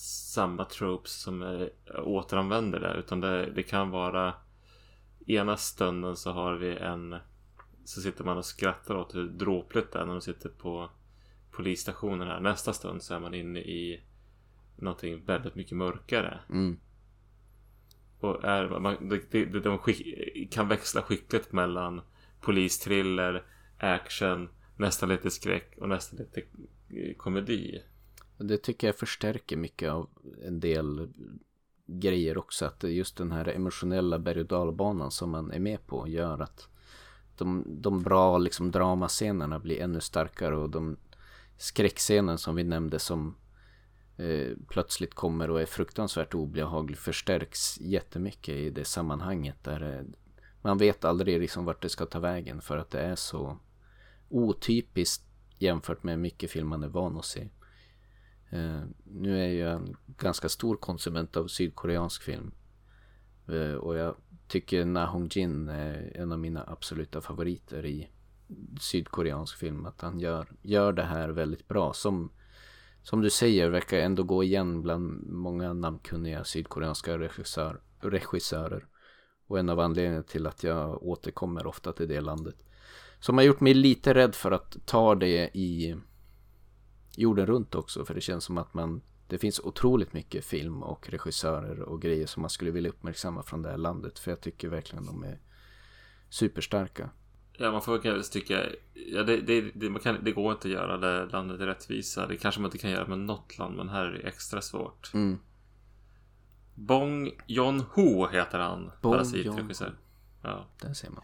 [0.00, 2.94] samma tropes som eh, återanvänder det.
[2.94, 4.34] Utan det, det kan vara
[5.26, 7.16] ena stunden så har vi en
[7.84, 10.90] så sitter man och skrattar åt hur dråpligt det är när de sitter på
[11.50, 12.40] polisstationen här.
[12.40, 14.00] Nästa stund så är man inne i
[14.76, 16.40] någonting väldigt mycket mörkare.
[16.50, 16.78] Mm.
[18.18, 22.00] Och är, man, de, de, de, de skick, kan växla skickligt mellan
[22.40, 23.44] polistriller,
[23.78, 27.82] action, nästan lite skräck och nästan lite eh, komedi.
[28.38, 30.08] Det tycker jag förstärker mycket av
[30.44, 31.08] en del
[31.86, 32.64] grejer också.
[32.64, 36.68] Att just den här emotionella berg och dalbanan som man är med på gör att
[37.36, 40.96] de, de bra liksom dramascenerna blir ännu starkare och de
[41.58, 43.34] skräckscenen som vi nämnde som
[44.16, 50.04] eh, plötsligt kommer och är fruktansvärt obehaglig förstärks jättemycket i det sammanhanget där eh,
[50.62, 53.58] man vet aldrig liksom vart det ska ta vägen för att det är så
[54.28, 55.24] otypiskt
[55.58, 57.48] jämfört med mycket film man är van att se.
[58.56, 62.52] Eh, nu är jag en ganska stor konsument av sydkoreansk film.
[63.48, 64.14] Eh, och jag
[64.48, 68.08] tycker Na Hong Jin är en av mina absoluta favoriter i
[68.80, 69.86] sydkoreansk film.
[69.86, 71.92] Att han gör, gör det här väldigt bra.
[71.92, 72.30] Som,
[73.02, 78.86] som du säger verkar ändå gå igen bland många namnkunniga sydkoreanska regissör, regissörer.
[79.46, 82.56] Och en av anledningarna till att jag återkommer ofta till det landet.
[83.20, 85.96] Som har gjort mig lite rädd för att ta det i
[87.16, 88.04] jorden runt också.
[88.04, 92.26] För det känns som att man Det finns otroligt mycket film och regissörer och grejer
[92.26, 94.18] som man skulle vilja uppmärksamma från det här landet.
[94.18, 95.38] För jag tycker verkligen de är
[96.28, 97.10] superstarka.
[97.58, 98.66] Ja, man får kanske tycka...
[98.94, 102.26] Ja, det, det, det, man kan, det går inte att göra det landet rättvisa.
[102.26, 105.14] Det kanske man inte kan göra med något land, men här är det extra svårt.
[105.14, 105.38] Mm.
[106.74, 108.90] Bong Joon-Ho heter han.
[109.02, 109.94] Bong Parasitregissör.
[110.42, 110.66] Ja.
[110.82, 111.22] Där ser man.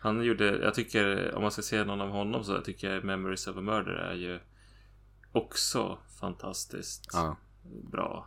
[0.00, 3.46] Han gjorde, jag tycker, om man ska se någon av honom så tycker jag Memories
[3.46, 4.38] of a Murder är ju
[5.32, 7.36] också fantastiskt Ja.
[7.62, 8.26] bra.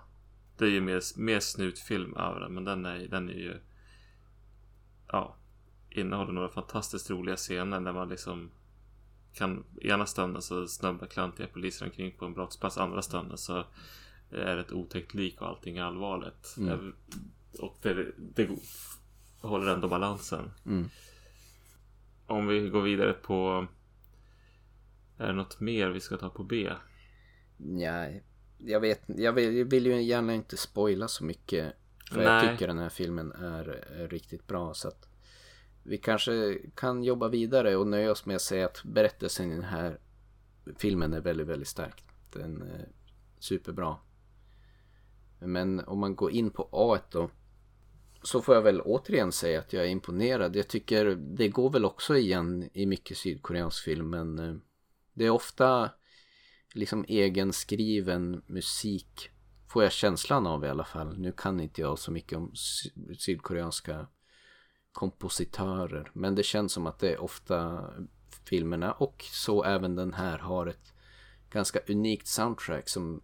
[0.57, 3.59] Det är ju mer, mer snutfilm över den, men den är, den är ju...
[5.07, 5.35] Ja.
[5.89, 8.51] Innehåller några fantastiskt roliga scener när man liksom
[9.33, 9.63] kan...
[9.81, 12.77] Ena stunden så snubblar klantiga poliser omkring på en brottsplats.
[12.77, 13.65] Andra stunden så
[14.29, 16.55] är det ett otäckt lik och allting är allvarligt.
[16.57, 16.95] Mm.
[17.59, 18.49] Och det, det
[19.41, 20.51] håller ändå balansen.
[20.65, 20.89] Mm.
[22.27, 23.67] Om vi går vidare på...
[25.17, 26.71] Är det något mer vi ska ta på B?
[27.65, 28.23] Nej,
[28.57, 31.73] jag vet jag vill, jag vill ju gärna inte spoila så mycket.
[32.11, 32.51] För jag Nej.
[32.51, 34.73] tycker den här filmen är, är riktigt bra.
[34.73, 35.07] Så att
[35.83, 39.63] vi kanske kan jobba vidare och nöja oss med att säga att berättelsen i den
[39.63, 39.99] här
[40.77, 42.03] filmen är väldigt, väldigt stark.
[42.33, 42.89] Den är
[43.39, 43.97] superbra.
[45.39, 47.29] Men om man går in på A då.
[48.21, 50.55] Så får jag väl återigen säga att jag är imponerad.
[50.55, 54.09] Jag tycker det går väl också igen i mycket sydkoreansk film.
[54.09, 54.55] Men eh,
[55.13, 55.89] det är ofta
[56.73, 59.29] liksom egenskriven musik.
[59.67, 61.17] Får jag känslan av i alla fall.
[61.17, 62.51] Nu kan inte jag så mycket om
[63.17, 64.07] sydkoreanska
[64.91, 66.11] kompositörer.
[66.13, 67.89] Men det känns som att det är ofta
[68.43, 70.93] filmerna och så även den här har ett
[71.49, 73.21] ganska unikt soundtrack som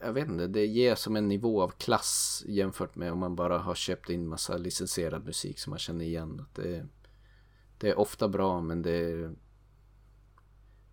[0.00, 3.58] jag vet inte, det ger som en nivå av klass jämfört med om man bara
[3.58, 6.40] har köpt in massa licensierad musik som man känner igen.
[6.40, 6.86] Att det,
[7.78, 9.34] det är ofta bra men det är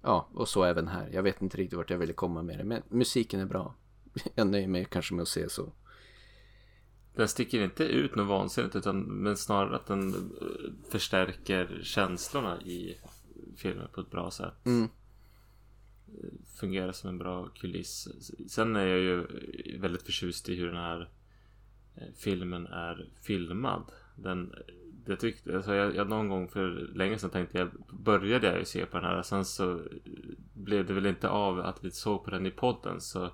[0.06, 1.10] Ja, och så även här.
[1.13, 3.76] Jag vet inte riktigt vart jag ville komma med det, men musiken är bra.
[4.36, 5.74] Jag nöjer mig kanske med att se så.
[7.15, 12.98] Den sticker inte ut något vansinnigt utan men snarare att den eh, förstärker känslorna i
[13.56, 14.65] filmen på ett bra sätt.
[14.65, 14.89] Mm.
[16.56, 18.08] Fungerar som en bra kuliss.
[18.48, 19.28] Sen är jag ju
[19.80, 21.10] väldigt förtjust i hur den här
[21.96, 23.91] eh, filmen är filmad.
[24.15, 24.54] Den,
[25.06, 28.65] jag tyckte, alltså jag, jag någon gång för länge sedan tänkte jag, började jag ju
[28.65, 29.22] se på den här.
[29.22, 29.82] Sen så
[30.54, 33.02] blev det väl inte av att vi såg på den i podden.
[33.02, 33.32] Så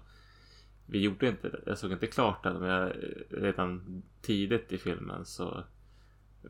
[0.85, 1.59] vi gjorde inte.
[1.65, 2.59] Jag såg inte klart den.
[2.59, 2.93] Men jag,
[3.29, 5.63] redan tidigt i filmen så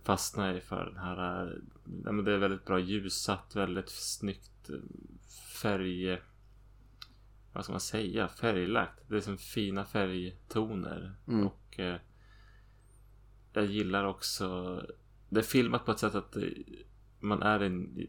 [0.04, 1.60] fastnade jag för den här.
[2.06, 4.76] Ja, men det är väldigt bra ljussatt, väldigt snyggt eh,
[5.62, 6.22] färg...
[7.54, 8.28] Vad ska man säga?
[8.28, 9.00] Färglagt.
[9.08, 11.16] Det är som fina färgtoner.
[11.28, 11.48] Mm.
[11.48, 11.96] Och eh,
[13.54, 14.82] jag gillar också...
[15.32, 16.44] Det är filmat på ett sätt att eh,
[17.20, 18.08] man är en...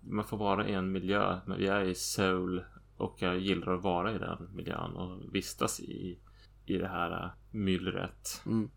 [0.00, 1.40] Man får vara i en miljö.
[1.46, 2.64] Men vi är i Seoul.
[2.96, 6.18] Och jag gillar att vara i den miljön och vistas i,
[6.66, 8.42] i det här eh, myllret.
[8.46, 8.70] Mm.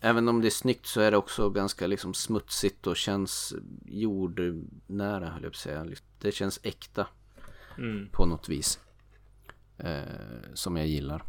[0.00, 3.54] Även om det är snyggt så är det också ganska liksom smutsigt och känns
[3.86, 5.86] jordnära höll jag på att säga.
[6.20, 7.06] Det känns äkta
[7.78, 8.08] Mm.
[8.12, 8.80] på något vis.
[9.78, 10.02] Eh,
[10.54, 11.22] som jag gillar.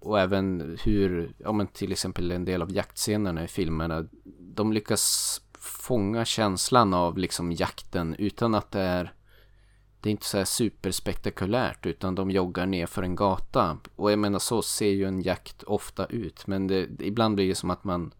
[0.00, 4.08] Och även hur, ja men till exempel en del av jaktscenerna i filmerna.
[4.40, 9.12] De lyckas fånga känslan av liksom jakten utan att det är
[10.00, 13.78] det är inte så här superspektakulärt utan de joggar ner för en gata.
[13.96, 16.46] Och jag menar så ser ju en jakt ofta ut.
[16.46, 18.14] Men det, ibland blir det som att man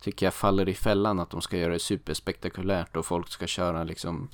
[0.00, 3.84] tycker jag faller i fällan att de ska göra det superspektakulärt och folk ska köra
[3.84, 4.28] liksom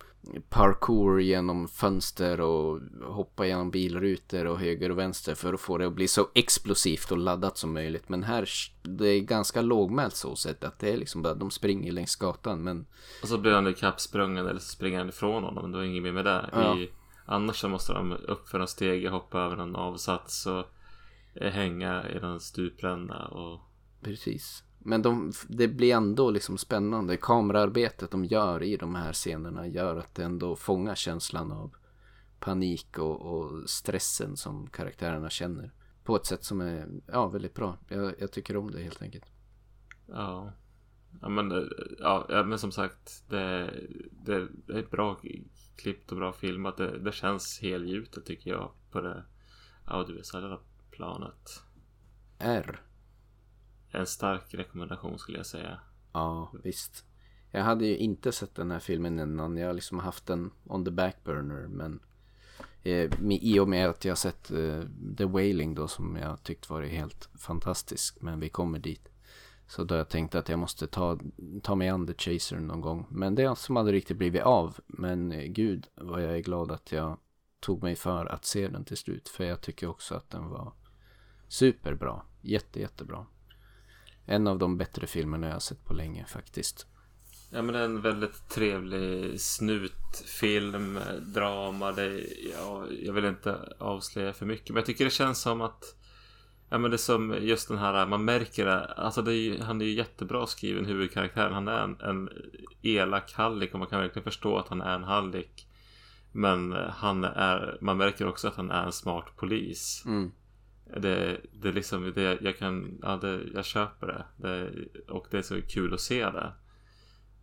[0.49, 5.87] parkour genom fönster och hoppa genom bilrutor och höger och vänster för att få det
[5.87, 8.09] att bli så explosivt och laddat som möjligt.
[8.09, 8.49] Men här,
[8.83, 12.63] det är ganska lågmält så sett att det är liksom bara de springer längs gatan
[12.63, 12.87] men
[13.23, 15.63] Och så blir han ikappsprungen eller så springer han ifrån honom.
[15.63, 16.51] Men då är inget mer med det.
[16.53, 16.79] Ja.
[16.79, 16.91] I,
[17.27, 20.65] annars så måste de upp för en stege, hoppa över en avsats och
[21.35, 23.27] eh, hänga i den stupränna.
[23.27, 23.61] Och
[24.03, 24.63] Precis.
[24.87, 27.16] Men de, det blir ändå liksom spännande.
[27.16, 31.75] Kamerarbetet de gör i de här scenerna gör att det ändå fångar känslan av
[32.40, 35.73] panik och, och stressen som karaktärerna känner.
[36.05, 37.79] På ett sätt som är ja, väldigt bra.
[37.88, 39.27] Jag, jag tycker om det helt enkelt.
[40.07, 40.53] ja.
[41.20, 41.64] Ja men, eh,
[41.99, 43.25] ja, men som sagt.
[43.29, 43.70] Det,
[44.11, 45.20] det, det är bra
[45.77, 46.77] klippt och bra filmat.
[46.77, 48.70] Det, det känns helgjutet tycker jag.
[48.90, 49.25] På det
[49.85, 51.62] audiovisuella planet.
[52.38, 52.81] R.
[53.94, 55.78] En stark rekommendation skulle jag säga.
[56.12, 57.04] Ja, visst.
[57.50, 59.57] Jag hade ju inte sett den här filmen innan.
[59.57, 61.66] Jag har liksom haft den on the back burner.
[61.68, 62.00] Men
[62.83, 64.80] eh, med, i och med att jag sett eh,
[65.18, 68.20] The Wailing då som jag tyckt varit helt fantastisk.
[68.20, 69.09] Men vi kommer dit.
[69.66, 71.18] Så då har jag tänkt att jag måste ta,
[71.62, 73.07] ta mig an The Chaser någon gång.
[73.11, 74.76] Men det är som aldrig riktigt blivit av.
[74.87, 77.18] Men eh, gud vad jag är glad att jag
[77.61, 79.28] tog mig för att se den till slut.
[79.28, 80.72] För jag tycker också att den var
[81.48, 82.22] Superbra.
[82.40, 83.26] Jätte, jättebra.
[84.27, 86.87] En av de bättre filmerna jag har sett på länge faktiskt.
[87.51, 91.93] Ja men det är en väldigt trevlig snutfilm, drama.
[91.93, 92.27] Det,
[92.59, 94.69] ja, jag vill inte avslöja för mycket.
[94.69, 95.97] Men jag tycker det känns som att
[96.69, 98.85] Ja men det är som just den här, man märker det.
[98.85, 101.53] Alltså det är, han är ju jättebra skriven huvudkaraktären.
[101.53, 102.29] Han är en, en
[102.83, 105.67] elak hallick och man kan verkligen förstå att han är en hallick.
[106.33, 110.03] Men han är, man märker också att han är en smart polis.
[110.07, 110.33] Mm.
[110.85, 114.25] Det, det är liksom, det, jag kan, ja det, jag köper det.
[114.37, 114.70] det.
[115.09, 116.53] Och det är så kul att se det.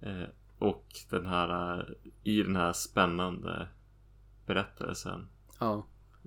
[0.01, 1.85] Eh, och den här,
[2.23, 3.67] i den här spännande
[4.45, 5.27] berättelsen.
[5.59, 5.85] Ja,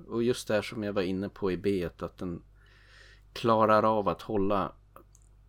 [0.09, 2.43] och just det här som jag var inne på i B att den
[3.33, 4.73] klarar av att hålla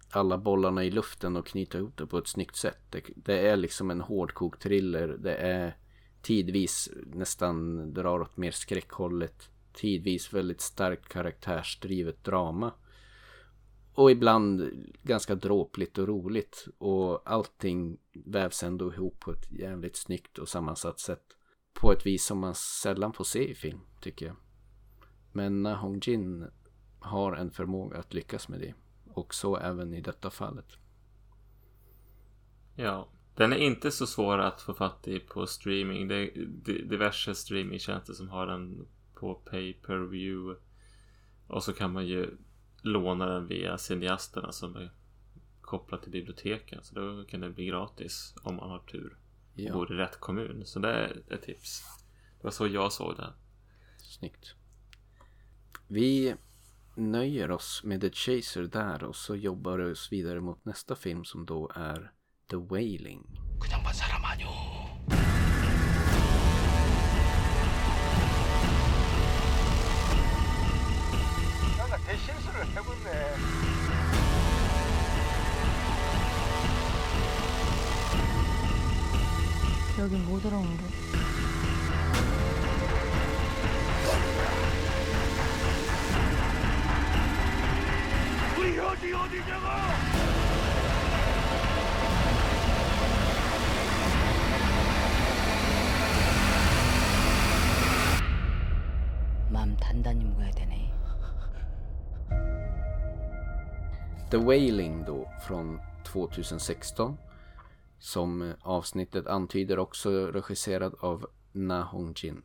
[0.10, 2.80] alla bollarna i luften och knyta ihop det på ett snyggt sätt.
[2.90, 5.08] Det, det är liksom en hårdkokt thriller.
[5.08, 5.78] Det är
[6.22, 9.50] tidvis nästan drar åt mer skräckhållet.
[9.76, 12.74] Tidvis väldigt starkt karaktärsdrivet drama.
[13.94, 14.72] Och ibland
[15.04, 16.68] ganska dråpligt och roligt.
[16.78, 21.24] Och allting vävs ändå ihop på ett jävligt snyggt och sammansatt sätt.
[21.74, 24.36] På ett vis som man sällan får se i film, tycker jag.
[25.32, 26.48] Men Na Hong Jin
[27.00, 28.74] har en förmåga att lyckas med det.
[29.14, 30.68] Och så även i detta fallet.
[32.76, 36.08] Ja, den är inte så svår att få fatt i på streaming.
[36.08, 36.46] Det är
[36.90, 40.62] diverse streamingtjänster som har den på pay per view.
[41.48, 42.38] Och så kan man ju
[42.82, 44.92] låna den via cineasterna som är
[45.62, 46.84] kopplat till biblioteken.
[46.84, 49.18] Så då kan det bli gratis om man har tur.
[49.54, 49.74] Ja.
[49.74, 50.66] Bor i rätt kommun.
[50.66, 51.84] Så det är ett tips.
[52.38, 53.34] Det var så jag såg det.
[53.98, 54.56] Snyggt.
[55.88, 56.36] Vi
[56.96, 61.26] nöjer oss med The Chaser där och så jobbar vi oss vidare mot nästa film
[61.26, 62.12] som då är
[62.50, 63.26] The Wailing.
[79.98, 80.84] 여긴 못 들어온 게.
[88.96, 89.65] 어디 어디냐고!
[104.36, 107.18] The Wailing då från 2016.
[108.00, 112.42] Som avsnittet antyder också regisserad av Na Hong Jin.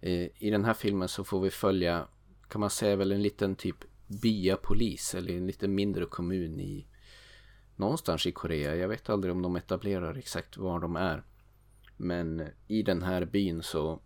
[0.00, 2.08] Eh, I den här filmen så får vi följa,
[2.48, 6.86] kan man säga väl en liten typ byapolis eller en lite mindre kommun i
[7.76, 8.76] någonstans i Korea.
[8.76, 11.22] Jag vet aldrig om de etablerar exakt var de är.
[11.96, 14.00] Men i den här byn så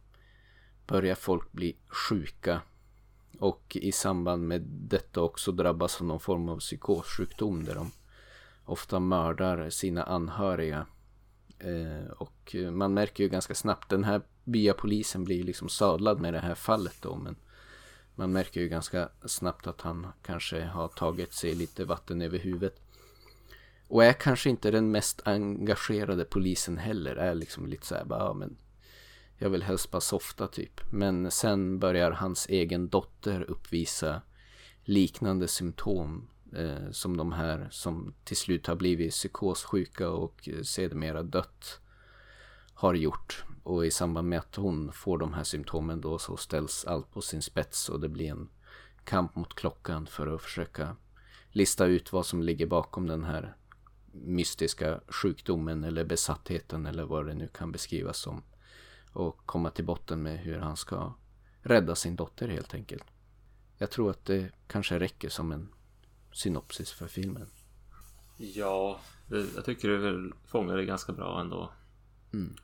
[0.86, 2.60] börjar folk bli sjuka
[3.38, 7.90] och i samband med detta också drabbas av någon form av psykossjukdom där de
[8.64, 10.86] ofta mördar sina anhöriga.
[11.58, 16.40] Eh, och man märker ju ganska snabbt, den här byapolisen blir liksom sadlad med det
[16.40, 17.36] här fallet då men
[18.14, 22.80] man märker ju ganska snabbt att han kanske har tagit sig lite vatten över huvudet.
[23.88, 27.16] Och är kanske inte den mest engagerade polisen heller.
[27.16, 28.56] Är liksom lite så här bara, ja, men
[29.38, 30.80] jag vill helst bara softa typ.
[30.90, 34.22] Men sen börjar hans egen dotter uppvisa
[34.82, 41.22] liknande symptom eh, som de här som till slut har blivit psykossjuka och eh, sedermera
[41.22, 41.80] dött
[42.74, 43.44] har gjort.
[43.62, 47.20] Och i samband med att hon får de här symptomen då så ställs allt på
[47.20, 48.48] sin spets och det blir en
[49.04, 50.96] kamp mot klockan för att försöka
[51.50, 53.56] lista ut vad som ligger bakom den här
[54.12, 58.42] mystiska sjukdomen eller besattheten eller vad det nu kan beskrivas som.
[59.18, 61.14] Och komma till botten med hur han ska
[61.62, 63.04] rädda sin dotter helt enkelt.
[63.78, 65.68] Jag tror att det kanske räcker som en
[66.32, 67.46] synopsis för filmen.
[68.36, 71.72] Ja, det, jag tycker du fångar det ganska bra ändå.
[72.32, 72.56] Mm.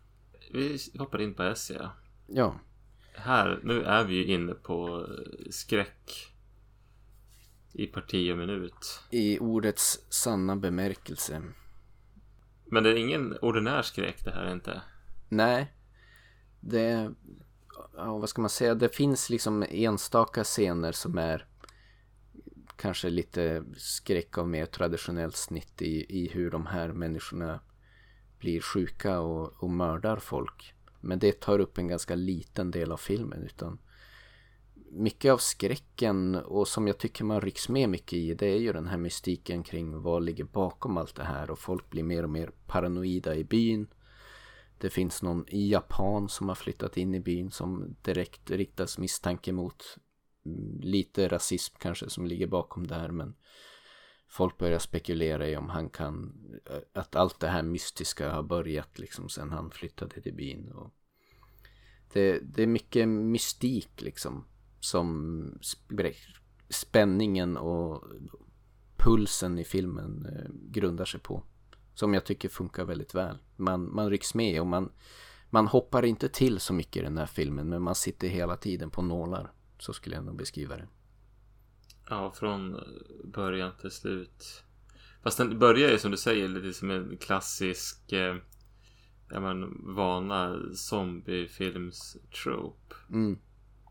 [0.53, 1.89] Vi hoppar in på SE.
[2.27, 2.61] Ja.
[3.15, 5.09] Här, nu är vi ju inne på
[5.51, 6.35] skräck.
[7.73, 9.01] I parti och minut.
[9.11, 11.43] I ordets sanna bemärkelse.
[12.65, 14.83] Men det är ingen ordinär skräck det här inte?
[15.29, 15.73] Nej.
[16.67, 17.15] Det,
[17.97, 21.47] ja, vad ska man säga, det finns liksom enstaka scener som är
[22.77, 27.61] kanske lite skräck av mer traditionellt snitt i, i hur de här människorna
[28.39, 30.75] blir sjuka och, och mördar folk.
[31.01, 33.79] Men det tar upp en ganska liten del av filmen utan
[34.91, 38.73] mycket av skräcken och som jag tycker man rycks med mycket i det är ju
[38.73, 42.31] den här mystiken kring vad ligger bakom allt det här och folk blir mer och
[42.31, 43.87] mer paranoida i byn.
[44.85, 49.99] Det finns någon Japan som har flyttat in i byn som direkt riktas misstanke mot
[50.47, 53.35] mm, lite rasism kanske som ligger bakom det här men
[54.29, 56.33] folk börjar spekulera i om han kan,
[56.71, 60.73] eh, att allt det här mystiska har börjat liksom sen han flyttade till byn.
[60.73, 60.95] Och
[62.13, 64.45] det, det är mycket mystik liksom
[64.81, 65.59] som
[66.69, 68.05] spänningen och
[68.97, 71.45] pulsen i filmen eh, grundar sig på.
[71.95, 73.39] Som jag tycker funkar väldigt väl.
[73.57, 74.93] Man, man rycks med och man,
[75.51, 78.91] man hoppar inte till så mycket i den här filmen men man sitter hela tiden
[78.91, 79.53] på nålar.
[79.79, 80.89] Så skulle jag nog beskriva det.
[82.09, 82.81] Ja, från
[83.25, 84.65] början till slut.
[85.23, 88.37] Fast den börjar ju som du säger lite som en klassisk eh,
[89.31, 92.95] ja, men, vana zombiefilms-trope.
[93.11, 93.39] Mm.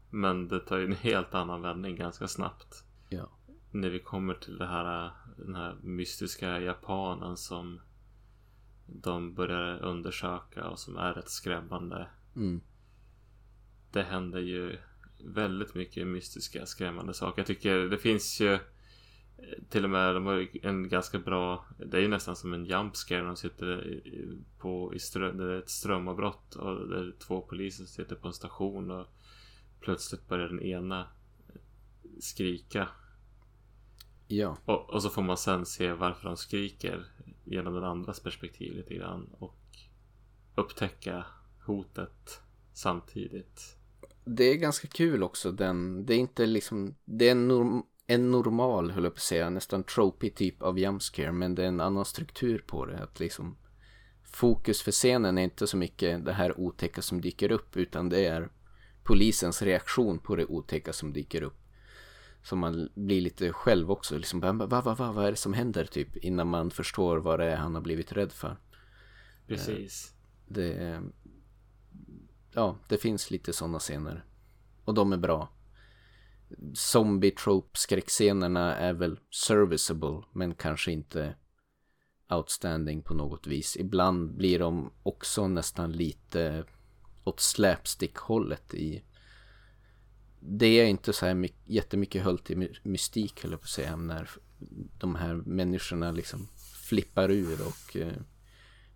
[0.10, 2.84] Men det tar ju en helt annan vändning ganska snabbt.
[3.10, 3.30] Ja.
[3.72, 7.80] När vi kommer till det här, den här mystiska japanen som
[8.86, 12.08] de börjar undersöka och som är rätt skrämmande.
[12.36, 12.62] Mm.
[13.92, 14.78] Det händer ju
[15.26, 17.40] väldigt mycket mystiska skrämmande saker.
[17.40, 18.60] Jag tycker det finns ju
[19.70, 22.96] till och med de har en ganska bra Det är ju nästan som en jump
[22.96, 24.02] scare de sitter
[24.60, 28.28] på i ström, det är ett strömavbrott och det är två poliser som sitter på
[28.28, 29.08] en station och
[29.80, 31.08] plötsligt börjar den ena
[32.20, 32.88] skrika.
[34.28, 34.58] Ja.
[34.66, 37.06] Och, och så får man sen se varför de skriker
[37.54, 39.56] genom den andras perspektiv lite grann och
[40.56, 41.26] upptäcka
[41.66, 42.42] hotet
[42.74, 43.78] samtidigt.
[44.26, 48.32] Det är ganska kul också den, det är inte liksom, det är en, norm, en
[48.32, 51.82] normal, höll jag på att säga, nästan tropy typ av jumpscare men det är en
[51.82, 53.04] annan struktur på det.
[53.04, 53.58] Att liksom
[54.24, 58.26] fokus för scenen är inte så mycket det här otäcka som dyker upp utan det
[58.26, 58.50] är
[59.04, 61.63] polisens reaktion på det otäcka som dyker upp.
[62.44, 65.54] Så man blir lite själv också, liksom va, va, va, va, vad är det som
[65.54, 68.58] händer typ innan man förstår vad det är han har blivit rädd för.
[69.48, 70.14] Precis.
[70.48, 71.02] Det,
[72.52, 74.26] ja, det finns lite sådana scener.
[74.86, 75.50] Och de är bra.
[76.74, 81.36] Zombie trope skräckscenerna är väl serviceable men kanske inte
[82.30, 83.78] outstanding på något vis.
[83.78, 86.66] Ibland blir de också nästan lite
[87.24, 89.04] åt slapstick-hållet i
[90.46, 93.96] det är inte så här mycket, jättemycket höll till mystik höll jag på att säga
[93.96, 94.30] när
[94.98, 96.48] de här människorna liksom
[96.90, 98.14] flippar ur och eh,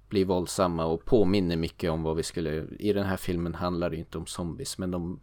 [0.09, 3.97] blir våldsamma och påminner mycket om vad vi skulle i den här filmen handlar det
[3.97, 5.19] inte om zombies men de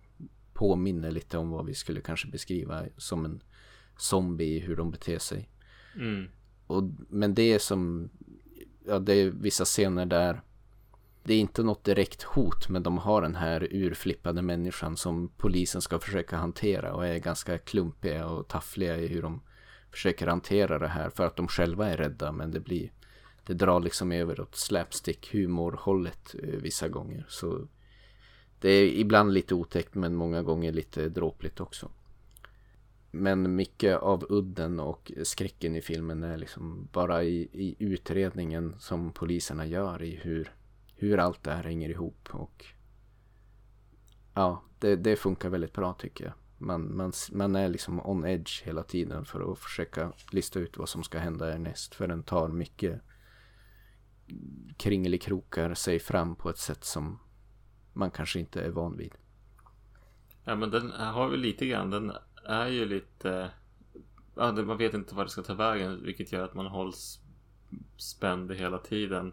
[0.52, 3.42] påminner lite om vad vi skulle kanske beskriva som en
[3.96, 5.48] zombie hur de beter sig.
[5.96, 6.28] Mm.
[6.66, 8.10] Och, men det är som
[8.86, 10.42] ja det är vissa scener där
[11.24, 15.82] det är inte något direkt hot men de har den här urflippade människan som polisen
[15.82, 19.42] ska försöka hantera och är ganska klumpiga och taffliga i hur de
[19.90, 22.92] försöker hantera det här för att de själva är rädda men det blir
[23.46, 27.68] det drar liksom över åt slapstick humorhållet eh, vissa gånger så
[28.64, 31.90] det är ibland lite otäckt men många gånger lite dråpligt också.
[33.10, 39.12] Men mycket av udden och skräcken i filmen är liksom bara i, i utredningen som
[39.12, 40.52] poliserna gör i hur
[40.96, 42.64] hur allt det här hänger ihop och
[44.34, 46.34] ja, det, det funkar väldigt bra tycker jag.
[46.58, 50.88] Man, man, man är liksom on edge hela tiden för att försöka lista ut vad
[50.88, 51.94] som ska hända härnäst.
[51.94, 53.00] För den tar mycket
[54.76, 57.18] kringelikrokar sig fram på ett sätt som
[57.92, 59.14] man kanske inte är van vid.
[60.44, 62.12] Ja men den har ju lite grann, den
[62.44, 63.50] är ju lite
[64.34, 67.20] ja, Man vet inte vad det ska ta vägen vilket gör att man hålls
[67.96, 69.32] spänd hela tiden.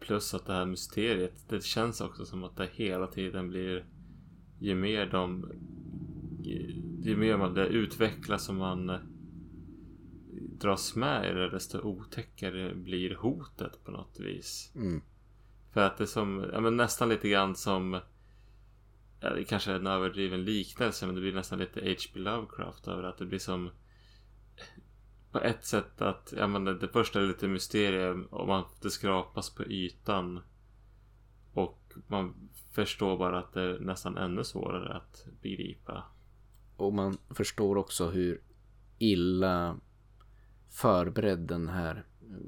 [0.00, 3.84] Plus att det här mysteriet, det känns också som att det hela tiden blir
[4.58, 5.52] ju mer de
[7.02, 8.98] ju mer man det utvecklas och man
[10.60, 14.72] dras med i det desto otäckare blir hotet på något vis.
[14.74, 15.02] Mm.
[15.72, 18.00] För att det är som, ja men nästan lite grann som
[19.20, 22.20] ja, det kanske är en överdriven liknelse men det blir nästan lite H.P.
[22.20, 23.70] Lovecraft över att det blir som
[25.32, 28.90] på ett sätt att, ja men det, det första är lite mysterium och att det
[28.90, 30.40] skrapas på ytan.
[31.52, 32.34] Och man
[32.70, 36.04] förstår bara att det är nästan ännu svårare att begripa.
[36.76, 38.40] Och man förstår också hur
[38.98, 39.76] illa
[40.68, 42.04] förberedd den här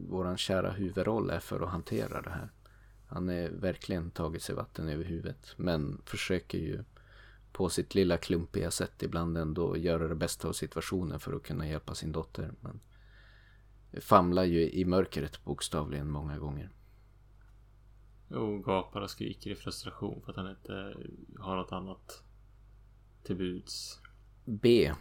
[0.08, 2.50] våran kära huvudroll är för att hantera det här.
[3.06, 6.84] Han är verkligen tagit sig vatten över huvudet men försöker ju
[7.62, 11.68] på sitt lilla klumpiga sätt ibland ändå göra det bästa av situationen för att kunna
[11.68, 12.54] hjälpa sin dotter.
[12.60, 12.80] Men
[14.00, 16.70] famlar ju i mörkret bokstavligen många gånger.
[18.28, 20.94] Och gapar och skriker i frustration för att han inte
[21.38, 22.22] har något annat
[23.22, 24.00] till buds.
[24.44, 24.92] B.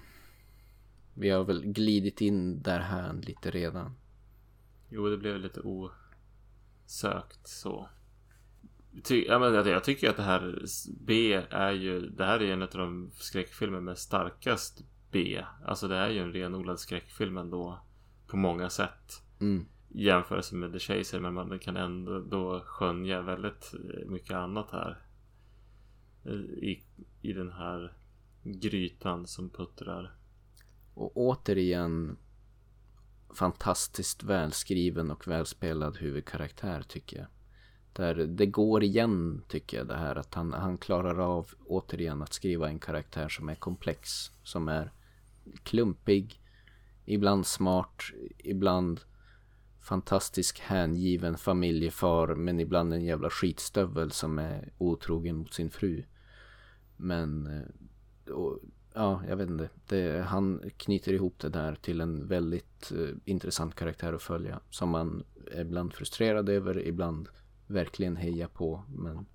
[1.13, 3.95] Vi har väl glidit in där här lite redan.
[4.89, 7.89] Jo, det blev lite osökt så.
[9.03, 10.65] Ty, ja, men jag, jag tycker att det här
[11.05, 15.43] B är ju, det här är en av de skräckfilmer med starkast B.
[15.65, 17.79] Alltså det är ju en renodlad skräckfilm ändå.
[18.27, 19.23] På många sätt.
[19.39, 19.65] Mm.
[19.89, 21.19] Jämförelse med The Chaser.
[21.19, 23.73] Men man kan ändå då skönja väldigt
[24.05, 25.05] mycket annat här.
[26.61, 26.83] I,
[27.21, 27.97] i den här
[28.43, 30.15] grytan som puttrar.
[30.93, 32.17] Och återigen
[33.33, 37.27] fantastiskt välskriven och välspelad huvudkaraktär tycker jag.
[37.93, 42.33] Där det går igen tycker jag det här att han, han klarar av återigen att
[42.33, 44.31] skriva en karaktär som är komplex.
[44.43, 44.91] Som är
[45.63, 46.39] klumpig,
[47.05, 48.01] ibland smart,
[48.37, 49.01] ibland
[49.81, 56.03] fantastisk hängiven familjefar men ibland en jävla skitstövel som är otrogen mot sin fru.
[56.97, 58.59] Men eh, och,
[58.93, 59.69] ja, jag vet inte.
[59.87, 64.59] Det, han knyter ihop det där till en väldigt uh, intressant karaktär att följa.
[64.69, 67.29] Som man är ibland frustrerad över, ibland
[67.71, 68.83] verkligen heja på.
[68.89, 69.25] Men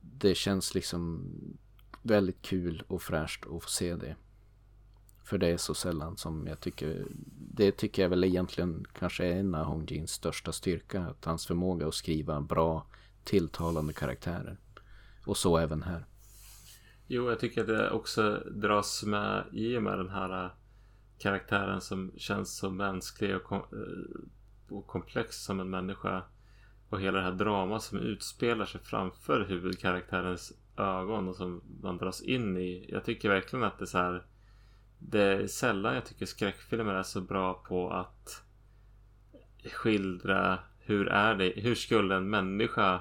[0.00, 1.24] det känns liksom
[2.02, 4.16] väldigt kul och fräscht att få se det.
[5.24, 7.06] För det är så sällan som jag tycker
[7.36, 11.46] Det tycker jag väl egentligen kanske är en av Hong Jins största styrka Att hans
[11.46, 12.86] förmåga att skriva bra
[13.24, 14.58] tilltalande karaktärer
[15.26, 16.06] Och så även här
[17.06, 20.50] Jo, jag tycker att det också dras med i och med den här äh,
[21.18, 26.22] karaktären som känns så mänsklig och, kom äh, och komplex som en människa.
[26.92, 32.22] Och hela det här dramat som utspelar sig framför huvudkaraktärens ögon och som man dras
[32.22, 32.86] in i.
[32.88, 34.22] Jag tycker verkligen att det är så här.
[34.98, 38.42] Det är sällan jag tycker skräckfilmer är så bra på att
[39.72, 43.00] skildra hur är det, hur skulle en människa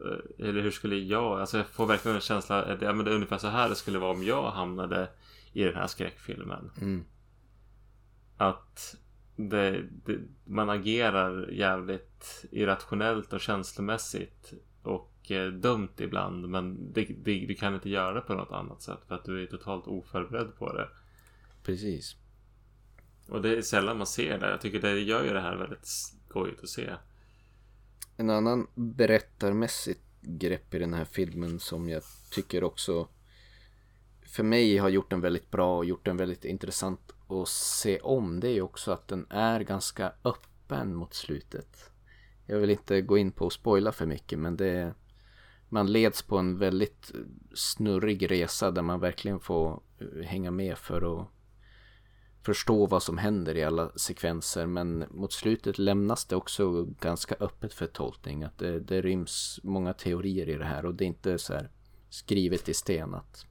[0.00, 3.10] Eh, eller hur skulle jag, alltså jag får verkligen en känsla att ja, men det
[3.10, 5.08] är ungefär så här det skulle vara om jag hamnade
[5.52, 6.70] i den här skräckfilmen.
[6.80, 7.04] mm.
[8.36, 8.96] Att
[9.36, 17.46] det, det, man agerar jävligt irrationellt och känslomässigt och eh, dumt ibland men det, det,
[17.46, 20.56] du kan inte göra det på något annat sätt för att du är totalt oförberedd
[20.58, 20.88] på det.
[21.62, 22.16] Precis.
[23.28, 24.50] Och det är sällan man ser det.
[24.50, 26.90] Jag tycker det gör ju det här väldigt skojigt att se.
[28.16, 33.08] En annan berättarmässigt grepp i den här filmen som jag tycker också
[34.26, 38.40] för mig har gjort den väldigt bra och gjort den väldigt intressant att se om
[38.40, 41.90] det är också att den är ganska öppen mot slutet.
[42.46, 44.94] Jag vill inte gå in på att spoila för mycket men det är,
[45.68, 47.12] man leds på en väldigt
[47.54, 51.28] snurrig resa där man verkligen får eh, hänga med för att
[52.42, 57.74] förstå vad som händer i alla sekvenser men mot slutet lämnas det också ganska öppet
[57.74, 58.42] för tolkning.
[58.42, 61.70] Att det, det ryms många teorier i det här och det är inte så här
[62.08, 63.46] skrivet i sten att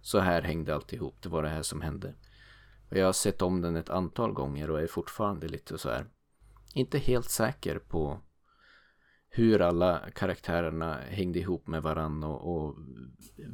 [0.00, 2.14] så här hängde alltihop, det var det här som hände.
[2.92, 6.06] Och jag har sett om den ett antal gånger och är fortfarande lite så här
[6.74, 8.20] inte helt säker på
[9.28, 12.76] hur alla karaktärerna hängde ihop med varann och, och,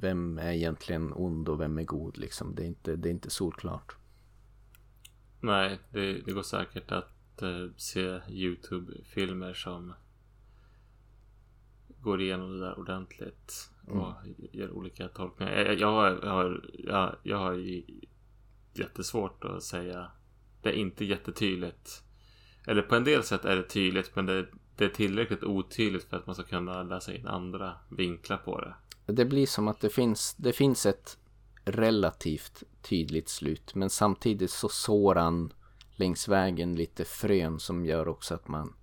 [0.01, 2.55] vem är egentligen ond och vem är god liksom.
[2.55, 3.97] Det är inte, det är inte solklart.
[5.41, 9.95] Nej, det, det går säkert att uh, se YouTube-filmer som
[12.01, 14.34] går igenom det där ordentligt och mm.
[14.53, 15.53] gör olika tolkningar.
[15.53, 17.55] Jag, jag, har, jag, har, jag, jag har
[18.79, 20.11] jättesvårt att säga.
[20.62, 22.03] Det är inte jättetydligt.
[22.66, 26.16] Eller på en del sätt är det tydligt men det, det är tillräckligt otydligt för
[26.16, 28.74] att man ska kunna läsa in andra vinklar på det.
[29.12, 31.18] Det blir som att det finns, det finns ett
[31.64, 33.74] relativt tydligt slut.
[33.74, 35.53] Men samtidigt så sår han
[35.97, 38.74] längs vägen lite frön som gör också att man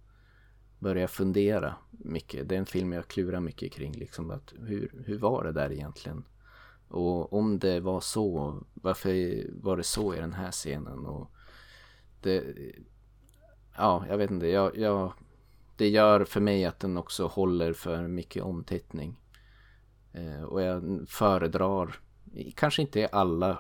[0.80, 2.50] börjar fundera mycket.
[2.50, 3.94] Det är en film jag klurar mycket kring.
[3.94, 6.24] Liksom, att hur, hur var det där egentligen?
[6.88, 11.06] Och om det var så, varför var det så i den här scenen?
[11.06, 11.32] Och
[12.22, 12.44] det,
[13.78, 14.48] ja, jag vet inte.
[14.48, 15.14] Jag, jag,
[15.76, 19.20] det gör för mig att den också håller för mycket omtittning.
[20.14, 21.96] Eh, och jag föredrar
[22.56, 23.60] kanske inte i alla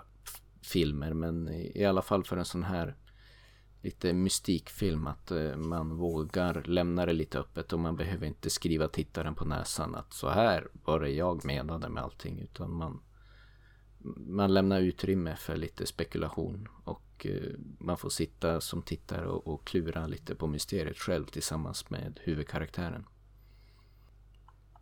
[0.62, 2.96] filmer men i alla fall för en sån här
[3.82, 8.88] lite mystikfilm att eh, man vågar lämna det lite öppet och man behöver inte skriva
[8.88, 13.02] tittaren på näsan att så här var det jag menade med allting utan man
[14.16, 19.68] man lämnar utrymme för lite spekulation och eh, man får sitta som tittare och, och
[19.68, 23.06] klura lite på mysteriet själv tillsammans med huvudkaraktären.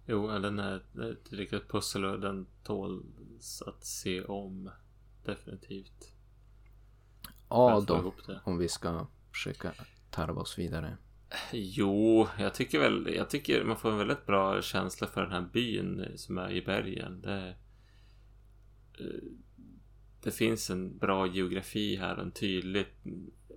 [0.06, 0.76] Jo, den är
[1.12, 4.70] ett riktigt pussel och den tåls att se om.
[5.26, 6.14] Definitivt.
[7.50, 8.14] Ja då,
[8.44, 9.74] om vi ska försöka
[10.12, 10.98] tarva oss vidare.
[11.52, 15.50] Jo, jag tycker väl, jag tycker man får en väldigt bra känsla för den här
[15.54, 17.22] byn som är i bergen.
[17.22, 17.56] Det,
[20.22, 22.86] det finns en bra geografi här, en tydlig,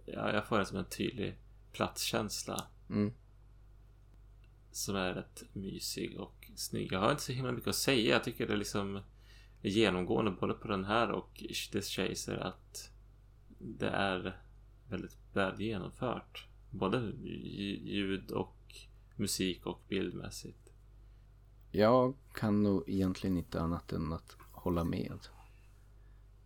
[0.07, 1.39] ja, jag får det som en tydlig
[1.72, 2.66] platskänsla.
[2.91, 3.12] Mm
[4.76, 6.93] som är rätt mysig och snygg.
[6.93, 8.14] Jag har inte så himla mycket att säga.
[8.14, 9.01] Jag tycker det är liksom
[9.62, 12.91] genomgående både på den här och This Chaser att
[13.59, 14.41] det är
[14.89, 16.47] väldigt väl genomfört.
[16.70, 17.12] Både
[17.84, 18.74] ljud och
[19.16, 20.72] musik och bildmässigt.
[21.70, 25.18] Jag kan nog egentligen inte annat än att hålla med.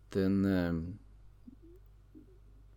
[0.09, 0.45] Den...
[0.45, 0.73] Eh,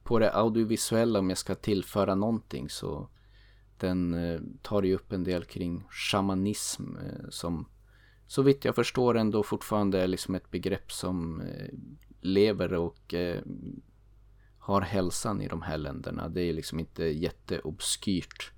[0.02, 3.08] på det audiovisuella om jag ska tillföra någonting så
[3.78, 7.68] den eh, tar ju upp en del kring shamanism eh, som
[8.26, 11.68] så vitt jag förstår ändå fortfarande är liksom ett begrepp som eh,
[12.20, 13.42] lever och eh,
[14.58, 16.28] har hälsan i de här länderna.
[16.28, 18.52] Det är liksom inte jätteobskyrt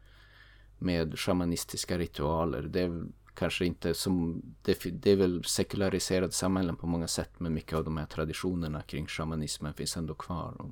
[0.79, 2.63] med shamanistiska ritualer.
[2.63, 3.07] Det är
[3.37, 7.85] kanske inte som, det, det är väl sekulariserade samhällen på många sätt men mycket av
[7.85, 10.61] de här traditionerna kring shamanismen finns ändå kvar.
[10.61, 10.71] Och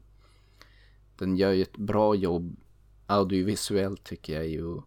[1.18, 2.56] den gör ju ett bra jobb
[3.06, 4.80] audiovisuellt tycker jag ju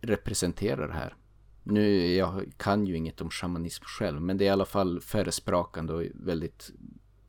[0.00, 1.14] representerar det här.
[1.62, 5.92] Nu, jag kan ju inget om shamanism själv, men det är i alla fall föresprakande
[5.92, 6.70] och väldigt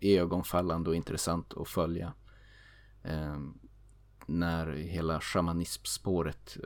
[0.01, 2.13] ögonfallande och intressant att följa.
[3.03, 3.39] Eh,
[4.31, 6.57] när hela shamanismspåret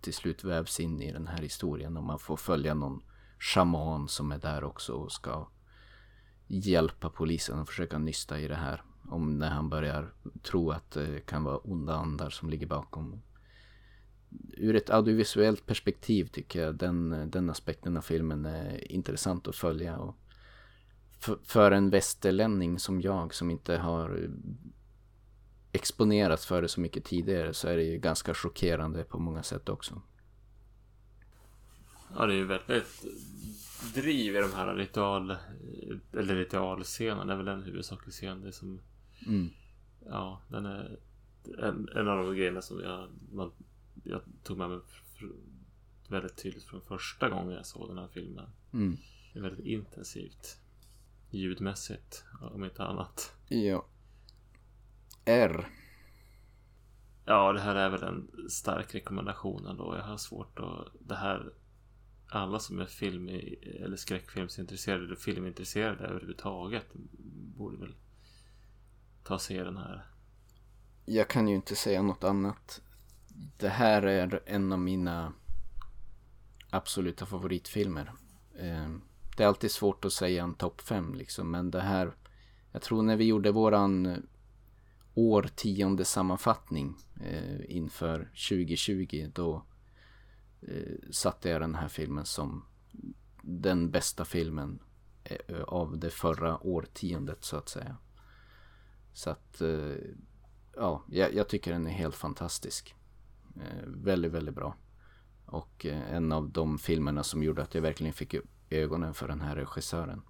[0.00, 3.02] till slut vävs in i den här historien och man får följa någon
[3.38, 5.48] shaman som är där också och ska
[6.46, 8.82] hjälpa polisen att försöka nysta i det här.
[9.08, 10.12] Om när han börjar
[10.42, 13.22] tro att det kan vara onda andar som ligger bakom.
[14.52, 19.96] Ur ett audiovisuellt perspektiv tycker jag den, den aspekten av filmen är intressant att följa.
[19.96, 20.16] Och
[21.18, 24.30] för, för en västerlänning som jag som inte har
[25.74, 29.68] exponerats för det så mycket tidigare så är det ju ganska chockerande på många sätt
[29.68, 30.02] också.
[32.16, 33.04] Ja, det är ju väldigt
[33.94, 35.36] driv i de här ritual
[36.12, 37.24] eller ritualscenerna.
[37.24, 38.40] Det är väl en huvudsaklig scen.
[38.40, 38.80] Det är som
[39.26, 39.50] Mm.
[40.06, 40.98] Ja, den är
[41.58, 43.52] en, en av de grejerna som jag, man,
[44.04, 44.80] jag tog med mig
[46.08, 48.50] väldigt tydligt från första gången jag såg den här filmen.
[48.72, 48.96] Mm.
[49.32, 50.58] Det är väldigt intensivt.
[51.30, 53.36] Ljudmässigt, om inte annat.
[53.48, 53.86] Ja.
[55.24, 55.68] R.
[57.24, 59.96] Ja, det här är väl en stark rekommendation ändå.
[59.96, 61.08] Jag har svårt att...
[61.08, 61.52] Det här...
[62.28, 63.28] Alla som är film
[63.62, 66.86] eller skräckfilmsintresserade eller filmintresserade överhuvudtaget
[67.56, 67.94] borde väl
[69.24, 70.06] ta sig den här.
[71.04, 72.82] Jag kan ju inte säga något annat.
[73.58, 75.32] Det här är en av mina
[76.70, 78.12] absoluta favoritfilmer.
[78.58, 78.90] Eh,
[79.36, 82.12] det är alltid svårt att säga en topp fem liksom, men det här.
[82.72, 84.22] Jag tror när vi gjorde våran
[85.14, 89.64] årtionde sammanfattning eh, inför 2020 då
[90.60, 92.64] eh, satte jag den här filmen som
[93.42, 94.78] den bästa filmen
[95.24, 97.96] eh, av det förra årtiondet så att säga.
[99.12, 99.96] Så att, eh,
[100.76, 102.94] ja, jag, tycker den är helt fantastisk.
[103.56, 104.76] Eh, väldigt, väldigt bra.
[105.46, 109.28] Och eh, en av de filmerna som gjorde att jag verkligen fick upp ögonen för
[109.28, 110.22] den här regissören.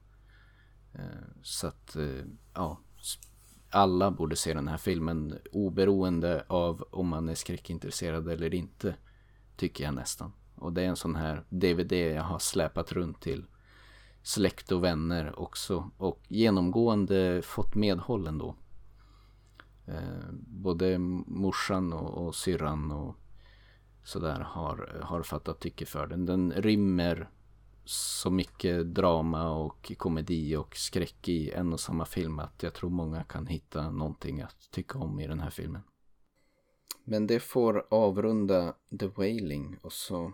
[0.93, 1.05] Eh,
[1.43, 2.25] så att, eh,
[2.55, 2.81] ja,
[3.75, 8.97] alla borde se den här filmen oberoende av om man är skräckintresserad eller inte.
[9.57, 10.33] Tycker jag nästan.
[10.55, 13.45] Och det är en sån här DVD jag har släpat runt till
[14.25, 15.91] släkt och vänner också.
[15.97, 18.55] Och genomgående fått medhåll ändå.
[19.87, 23.17] Eh, både morsan och, och syrran och
[24.05, 26.27] sådär har, har fattat tycke för den.
[26.27, 27.31] Den rymmer
[27.86, 32.90] så mycket drama och komedi och skräck i en och samma film att jag tror
[32.90, 35.82] många kan hitta någonting att tycka om i den här filmen.
[37.04, 40.34] Men det får avrunda The Wailing och så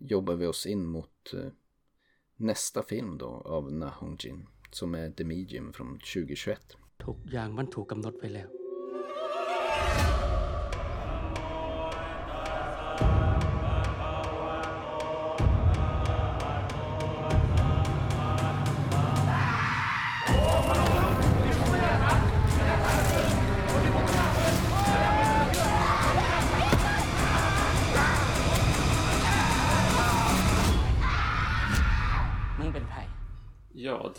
[0.00, 1.52] jobbar vi oss in mot eh,
[2.36, 6.76] nästa film då av Na Hong Jin som är The Medium från 2021.
[7.04, 8.48] ทุกอย่างมันถูกกำหนดไว้แล้ว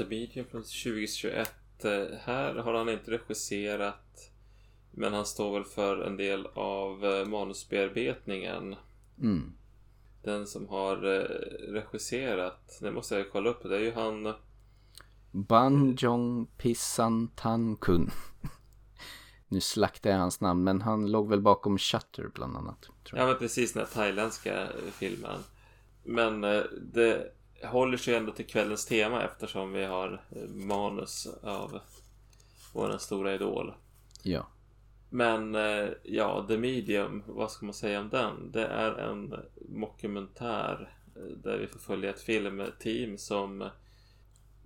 [0.00, 1.52] The Medium från 2021.
[2.20, 4.30] Här har han inte regisserat
[4.90, 8.76] men han står väl för en del av eh, manusbearbetningen.
[9.20, 9.52] Mm.
[10.22, 11.24] Den som har eh,
[11.72, 14.34] regisserat, det måste jag kolla upp, det är ju han...
[15.30, 18.10] Banjong Pisantankun.
[19.48, 22.88] nu slaktar jag hans namn, men han låg väl bakom Shutter bland annat.
[23.12, 25.40] Ja, men precis den här thailändska filmen.
[26.04, 27.32] Men eh, det
[27.62, 31.80] håller sig ändå till kvällens tema eftersom vi har manus av
[32.72, 33.74] vår stora idol.
[34.22, 34.46] Ja.
[35.10, 38.52] Men eh, ja, The Medium, vad ska man säga om den?
[38.52, 39.34] Det är en
[39.68, 43.68] mockumentär eh, där vi får följa ett filmteam som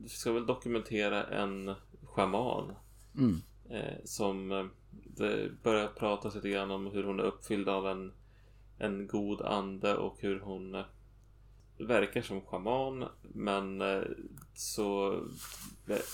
[0.06, 1.74] ska väl dokumentera en
[2.04, 2.72] schaman
[3.18, 3.42] Mm.
[3.70, 8.12] eh, som eh, det börjar pratas lite grann om hur hon är uppfylld av en,
[8.78, 10.84] en god ande och hur hon eh,
[11.78, 14.02] verkar som schaman men eh,
[14.54, 15.20] så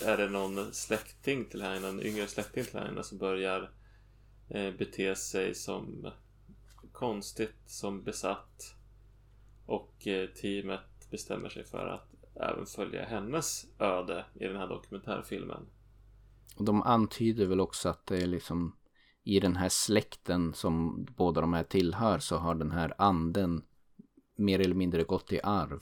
[0.05, 3.71] är det någon släkting till henne, en yngre släkting till henne som börjar
[4.49, 6.07] eh, bete sig som
[6.91, 8.75] konstigt, som besatt
[9.65, 15.65] och eh, teamet bestämmer sig för att även följa hennes öde i den här dokumentärfilmen.
[16.55, 18.75] Och de antyder väl också att det är liksom
[19.23, 23.63] i den här släkten som båda de här tillhör så har den här anden
[24.35, 25.79] mer eller mindre gått i arv.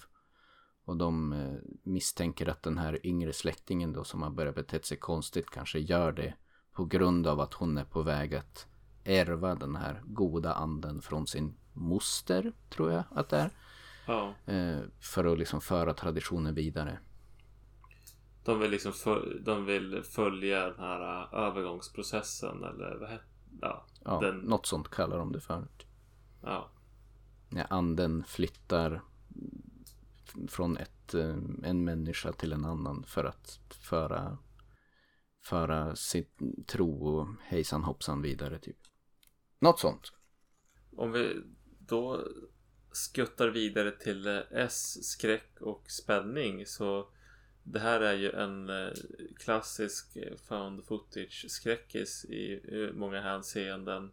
[0.86, 4.98] Och de eh, misstänker att den här yngre släktingen då som har börjat bete sig
[4.98, 6.34] konstigt kanske gör det
[6.74, 8.68] på grund av att hon är på väg att
[9.04, 13.52] ärva den här goda anden från sin moster, tror jag att det är.
[14.08, 17.00] Ja, Eh, för att liksom föra traditionen vidare.
[18.46, 23.26] de vill liksom föl- de vill följa den här äh, övergångsprocessen eller vad heter
[23.62, 25.68] ja, Ja, Den- något sånt kallar de det för.
[26.44, 26.70] ja,
[27.50, 29.02] när anden flyttar
[30.48, 34.38] från ett, eh, en människa till en annan för att föra,
[35.44, 36.26] föra sin
[36.68, 38.78] tro och hejsan hoppsan vidare typ.
[39.60, 40.12] Något sånt.
[40.96, 41.42] Om vi
[41.80, 42.28] då
[42.92, 47.10] skuttar vidare till eh, S, skräck och spänning så
[47.64, 48.92] det här är ju en eh,
[49.38, 54.12] klassisk found footage skräckis i många hänseenden.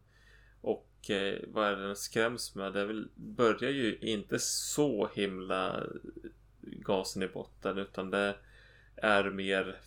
[0.99, 2.72] Och eh, vad är det den skräms med?
[2.72, 5.86] Det väl, börjar ju inte så himla
[6.61, 8.36] gasen i botten utan det
[8.97, 9.80] är mer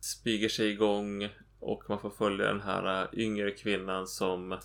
[0.00, 1.28] smyger sig igång
[1.60, 4.58] och man får följa den här eh, yngre kvinnan som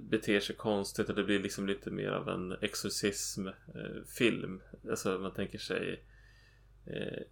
[0.00, 4.62] beter sig konstigt och det blir liksom lite mer av en exorcismfilm.
[4.84, 6.04] Eh, alltså man tänker sig
[6.86, 7.22] eh,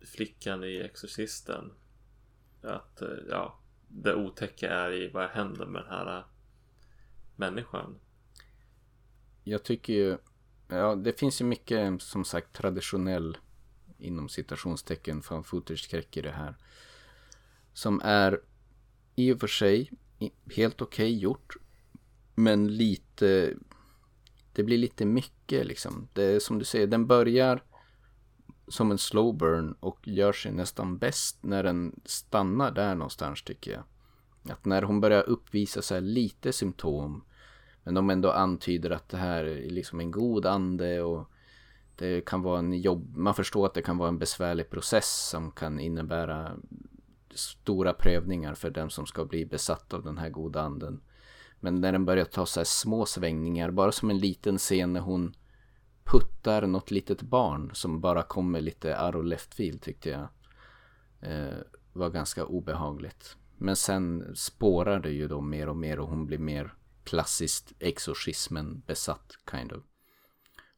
[0.00, 1.72] flickan i Exorcisten.
[2.62, 6.24] Att eh, ja, det otäcka är i vad händer med den här äh,
[7.36, 7.98] människan.
[9.44, 10.18] Jag tycker ju,
[10.68, 13.36] ja det finns ju mycket som sagt traditionell
[13.98, 16.54] inom citationstecken fan footage-skräck i det här.
[17.72, 18.40] Som är
[19.14, 19.90] i och för sig
[20.56, 21.56] helt okej gjort.
[22.34, 23.54] Men lite,
[24.52, 26.08] det blir lite mycket liksom.
[26.12, 27.62] Det är som du säger, den börjar
[28.70, 33.70] som en slow burn och gör sig nästan bäst när den stannar där någonstans tycker
[33.70, 33.82] jag.
[34.52, 37.24] Att när hon börjar uppvisa så här lite symptom
[37.82, 41.30] men de ändå antyder att det här är liksom en god ande och
[41.96, 45.50] det kan vara en jobb, man förstår att det kan vara en besvärlig process som
[45.50, 46.52] kan innebära
[47.34, 51.00] stora prövningar för den som ska bli besatt av den här goda anden.
[51.60, 55.00] Men när den börjar ta så här små svängningar, bara som en liten scen när
[55.00, 55.34] hon
[56.08, 60.28] puttar något litet barn som bara kommer lite arrow left field tyckte jag
[61.20, 61.58] eh,
[61.92, 63.36] var ganska obehagligt.
[63.56, 68.82] Men sen spårar det ju då mer och mer och hon blir mer klassiskt exorcismen
[68.86, 69.82] besatt kind of.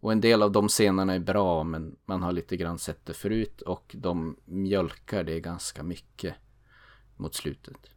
[0.01, 3.15] Och en del av de scenerna är bra men man har lite grann sett det
[3.15, 6.35] förut och de mjölkar det ganska mycket
[7.17, 7.91] mot slutet.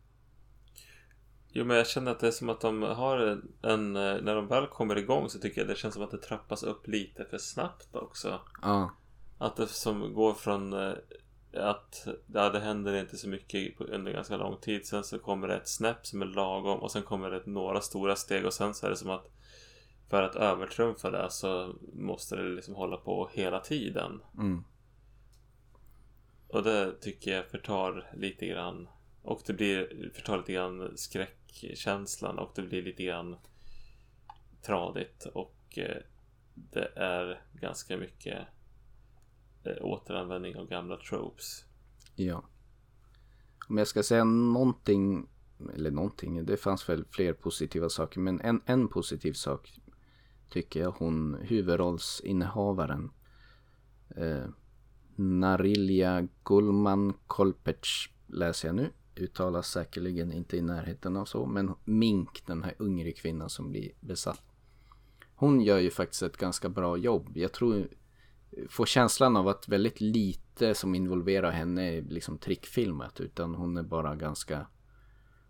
[1.56, 3.18] Jo men jag känner att det är som att de har
[3.62, 6.18] en, eh, när de väl kommer igång så tycker jag det känns som att det
[6.18, 8.40] trappas upp lite för snabbt också.
[8.62, 8.92] Ja,
[9.38, 10.94] Att det som går från eh,
[11.54, 14.86] att ja, det händer inte så mycket under ganska lång tid.
[14.86, 18.16] Sen så kommer det ett snäpp som är lagom och sen kommer det några stora
[18.16, 19.30] steg och sen så är det som att
[20.10, 24.22] för att övertrumfa det så måste det liksom hålla på hela tiden.
[24.38, 24.64] mm.
[26.48, 28.88] Och det tycker jag förtar lite grann.
[29.24, 33.36] Och det blir förtar lite grann skräckkänslan och det blir lite grann
[34.62, 36.02] tradigt och eh,
[36.54, 38.48] det är ganska mycket
[39.64, 41.66] eh, återanvändning av gamla tropes.
[42.16, 42.44] Ja.
[43.70, 45.30] Om jag ska säga någonting,
[45.76, 49.80] eller någonting, det fanns väl fler positiva saker, men en, en positiv sak
[50.50, 53.12] tycker jag hon, huvudrollsinnehavaren,
[54.16, 54.46] eh,
[55.16, 62.44] Narilja Gulman Kolpec läser jag nu, uttalas säkerligen inte i närheten av så, men Mink,
[62.46, 64.44] den här yngre kvinnan som blir besatt.
[65.36, 67.38] Hon gör ju faktiskt ett ganska bra jobb.
[67.38, 67.88] Jag tror
[68.70, 73.84] får känslan av att väldigt lite som involverar henne är liksom trickfilmat utan hon är
[73.84, 74.68] bara ganska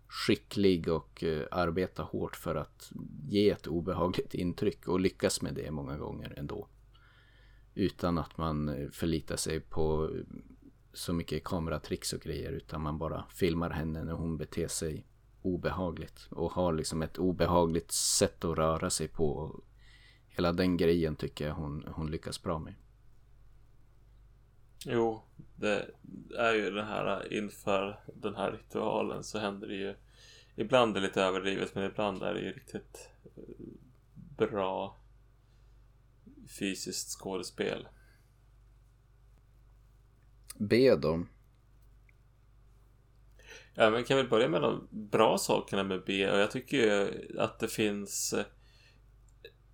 [0.06, 2.92] skicklig och eh, arbetar hårt för att
[3.28, 6.68] ge ett obehagligt intryck och lyckas med det många gånger ändå.
[7.74, 10.24] Utan att man eh, förlitar sig på eh,
[10.94, 15.06] så mycket kameratricks och grejer utan man bara filmar henne när hon beter sig
[15.42, 19.56] obehagligt och har liksom ett obehagligt sätt att röra sig på.
[20.28, 22.74] Hela den grejen tycker jag hon, hon lyckas bra med.
[24.86, 25.22] Jo,
[25.56, 25.90] det
[26.38, 29.94] är ju det här inför den här ritualen så händer det ju
[30.56, 33.54] Ibland är det lite överdrivet men ibland är det ju riktigt eh,
[34.14, 34.96] bra
[36.58, 37.88] fysiskt skådespel.
[40.58, 41.26] B då?
[43.74, 47.08] Ja, men kan vi börja med de bra sakerna med B och jag tycker ju
[47.38, 48.44] att det finns eh,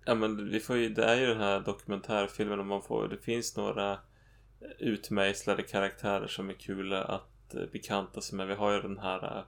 [0.05, 3.17] Ja men vi får ju, det är ju den här dokumentärfilmen och man får, det
[3.17, 3.99] finns några
[4.79, 8.47] utmejslade karaktärer som är kul att eh, bekanta sig med.
[8.47, 9.43] Vi har ju den här eh,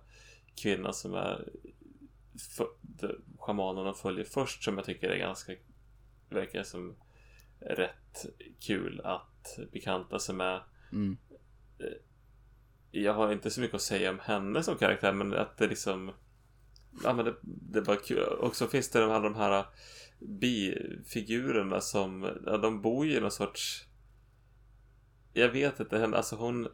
[0.55, 1.49] kvinnan som är
[3.39, 5.53] schamanerna följer först som jag tycker är ganska
[6.29, 6.95] verkar som
[7.59, 8.25] rätt
[8.59, 10.61] kul att bekanta sig med.
[10.93, 11.17] Mm.
[11.79, 11.97] Eh,
[12.91, 16.11] jag har inte så mycket att säga om henne som karaktär men att det liksom
[17.03, 18.23] Ja men det, det var kul.
[18.23, 19.65] Och så finns det de, alla de här eh,
[20.19, 23.85] bifigurerna som ja, De bor ju i någon sorts
[25.33, 26.71] Jag vet inte, alltså hon eh,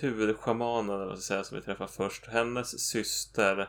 [0.00, 3.68] Huvudschamanen eller säga, som vi träffar först Hennes syster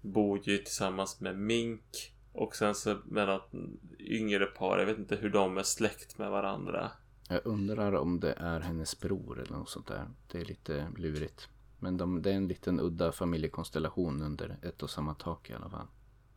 [0.00, 3.50] Bor ju tillsammans med Mink Och sen så med något
[3.98, 6.90] yngre par Jag vet inte hur de är släkt med varandra
[7.30, 10.08] jag undrar om det är hennes bror eller något sånt där.
[10.32, 11.48] Det är lite lurigt.
[11.78, 15.70] Men de, det är en liten udda familjekonstellation under ett och samma tak i alla
[15.70, 15.86] fall.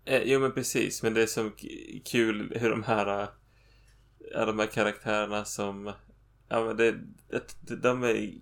[0.05, 1.51] Eh, jo men precis, men det är så
[2.05, 3.27] kul hur de här
[4.31, 5.93] Ja, de här karaktärerna som
[6.47, 6.99] Ja men det,
[7.61, 8.33] det, de är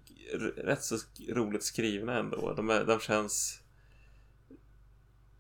[0.64, 0.98] rätt så
[1.30, 2.54] roligt skrivna ändå.
[2.54, 3.62] De, är, de känns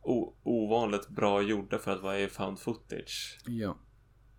[0.01, 3.39] o, ovanligt bra gjorda för att vara i found footage.
[3.45, 3.77] Ja.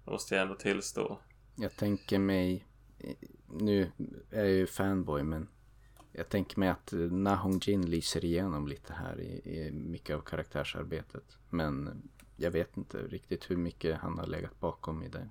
[0.04, 1.20] Det måste jag ändå tillstå.
[1.54, 2.66] Jag tänker mig,
[3.46, 3.92] nu
[4.30, 5.48] är jag ju fanboy men
[6.12, 10.20] jag tänker mig att Na Hong Jin lyser igenom lite här i, i mycket av
[10.20, 11.38] karaktärsarbetet.
[11.50, 12.02] Men
[12.36, 15.28] jag vet inte riktigt hur mycket han har legat bakom i det.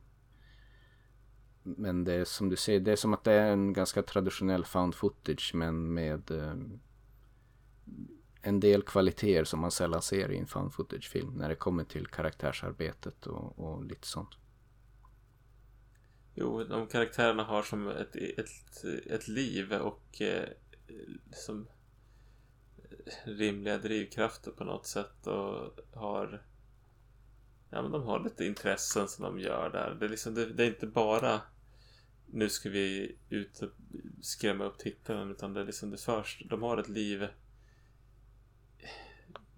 [1.63, 4.65] Men det är som du säger, det är som att det är en ganska traditionell
[4.65, 6.55] found footage men med eh,
[8.41, 12.07] en del kvaliteter som man sällan ser i en found footage-film när det kommer till
[12.07, 14.37] karaktärsarbetet och, och lite sånt.
[16.35, 20.49] Jo, de karaktärerna har som ett, ett, ett liv och eh,
[21.31, 21.67] som
[23.23, 26.41] rimliga drivkrafter på något sätt och har
[27.73, 29.97] Ja men de har lite intressen som de gör där.
[29.99, 31.41] Det är, liksom, det, det är inte bara
[32.25, 33.69] nu ska vi ut och
[34.21, 36.43] skrämma upp tittaren utan det är liksom det förs.
[36.49, 37.27] De har ett liv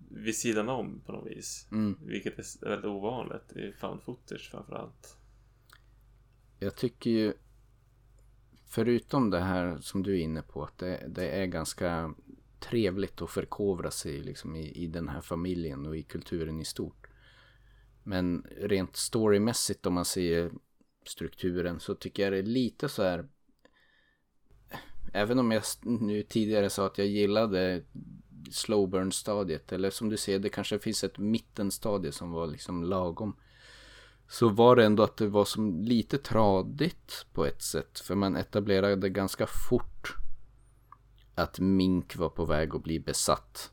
[0.09, 1.67] vid sidan om på något vis.
[1.71, 1.99] Mm.
[2.05, 5.17] Vilket är väldigt ovanligt i found footage framförallt.
[6.63, 7.33] Jag tycker ju
[8.67, 12.13] förutom det här som du är inne på att det, det är ganska
[12.59, 17.07] trevligt att förkovra sig liksom i, i den här familjen och i kulturen i stort.
[18.03, 20.51] Men rent storymässigt om man ser
[21.05, 23.27] strukturen så tycker jag det är lite så här
[25.13, 27.83] Även om jag nu tidigare sa att jag gillade
[28.51, 32.83] slow burn stadiet eller som du ser det kanske finns ett mittenstadie som var liksom
[32.83, 33.35] lagom.
[34.33, 38.35] Så var det ändå att det var som lite tradigt på ett sätt för man
[38.35, 40.15] etablerade ganska fort
[41.35, 43.71] att Mink var på väg att bli besatt.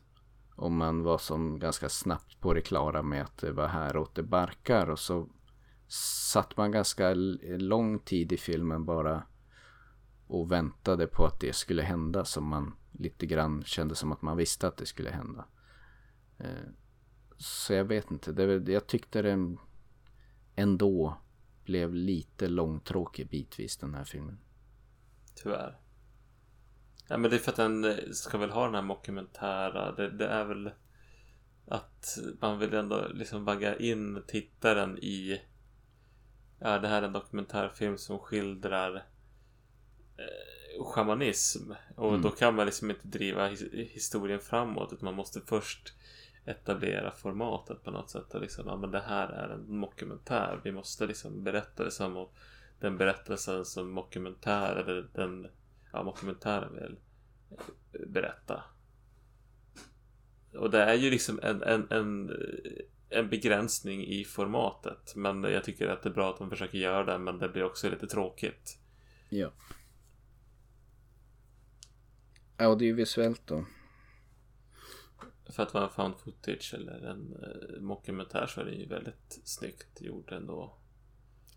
[0.55, 4.15] Och man var som ganska snabbt på det klara med att det var här åt
[4.15, 5.27] det barkar och så
[6.31, 7.13] satt man ganska
[7.57, 9.23] lång tid i filmen bara
[10.27, 14.37] och väntade på att det skulle hända som man lite grann kände som att man
[14.37, 15.45] visste att det skulle hända.
[16.37, 16.69] Eh,
[17.37, 19.57] så jag vet inte, det, jag tyckte det
[20.55, 21.17] ändå
[21.63, 24.39] blev lite långtråkig bitvis den här filmen.
[25.35, 25.77] Tyvärr.
[27.07, 29.91] Ja men det är för att den eh, ska väl ha den här mockumentära.
[29.91, 30.71] Det, det är väl
[31.67, 35.41] att man vill ändå liksom vagga in tittaren i
[36.63, 38.95] Ja, det här är en dokumentärfilm som skildrar
[40.17, 41.71] eh, shamanism.
[41.95, 42.21] Och mm.
[42.21, 44.93] då kan man liksom inte driva his historien framåt.
[44.93, 45.93] Utan man måste först
[46.45, 48.33] etablera formatet på något sätt.
[48.33, 50.61] Och liksom, ja men det här är en mockumentär.
[50.63, 52.27] Vi måste liksom berätta det som
[52.79, 55.47] den berättelsen som mockumentär eller den
[55.93, 56.99] ja, mockumentären vill
[57.51, 58.63] eh, berätta.
[60.53, 62.31] Och det är ju liksom en, en, en
[63.11, 65.15] en begränsning i formatet.
[65.15, 67.17] Men jag tycker att det är bra att de försöker göra det.
[67.17, 68.77] Men det blir också lite tråkigt.
[69.29, 69.51] Ja.
[72.57, 73.65] Ja och det är ju visuellt då?
[75.51, 79.39] För att vara en found footage eller en eh, mockumentär så är den ju väldigt
[79.43, 80.77] snyggt gjord ändå.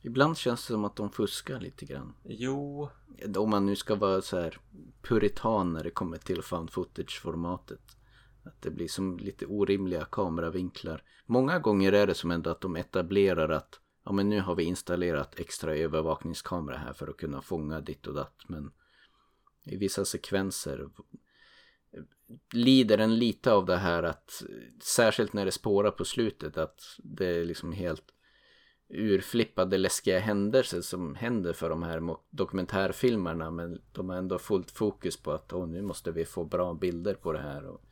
[0.03, 2.15] Ibland känns det som att de fuskar lite grann.
[2.25, 2.89] Jo,
[3.37, 4.59] Om man nu ska vara så här
[5.03, 7.97] puritan när det kommer till found footage-formatet.
[8.45, 11.03] Att det blir som lite orimliga kameravinklar.
[11.27, 14.63] Många gånger är det som ändå att de etablerar att ja men nu har vi
[14.63, 18.43] installerat extra övervakningskamera här för att kunna fånga ditt och datt.
[18.49, 18.73] Men
[19.65, 20.89] i vissa sekvenser
[22.53, 24.43] lider den lite av det här att
[24.83, 28.05] särskilt när det spårar på slutet att det är liksom helt
[28.89, 35.17] urflippade läskiga händelser som händer för de här dokumentärfilmerna men de har ändå fullt fokus
[35.17, 37.85] på att nu måste vi få bra bilder på det här och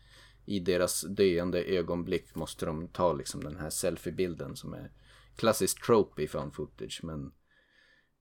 [0.45, 4.93] i deras döende ögonblick måste de ta liksom den här selfiebilden som är
[5.37, 7.33] klassiskt trope i found footage men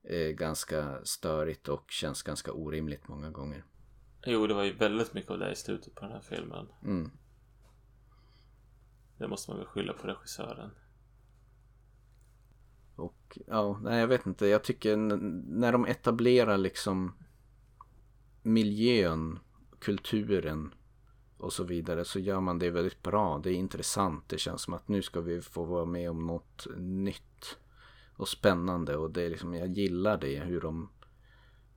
[0.03, 3.65] är ganska störigt och känns ganska orimligt många gånger
[4.26, 6.67] jo det var ju väldigt mycket av det i slutet på den här filmen.
[6.84, 7.11] Mm.
[9.17, 10.72] Det måste man väl skylla på regissören.
[12.95, 14.47] Och ja, nej jag vet inte.
[14.47, 17.13] Jag tycker när de etablerar liksom
[18.41, 19.39] miljön,
[19.80, 20.74] kulturen
[21.38, 23.39] och så vidare så gör man det väldigt bra.
[23.43, 24.30] Det är intressant.
[24.30, 27.57] Det känns som att nu ska vi få vara med om något nytt
[28.13, 30.89] och spännande och det är liksom, jag gillar det hur de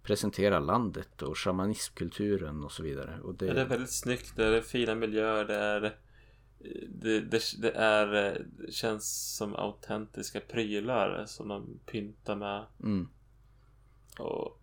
[0.05, 3.21] presenterar landet och shamanismkulturen och så vidare.
[3.21, 7.43] Och det, Ja, det är väldigt snyggt, det är fina miljöer, det är det, det,
[7.59, 12.65] det är det känns som autentiska prylar som de pyntar med.
[12.83, 13.09] mm,
[14.19, 14.61] Och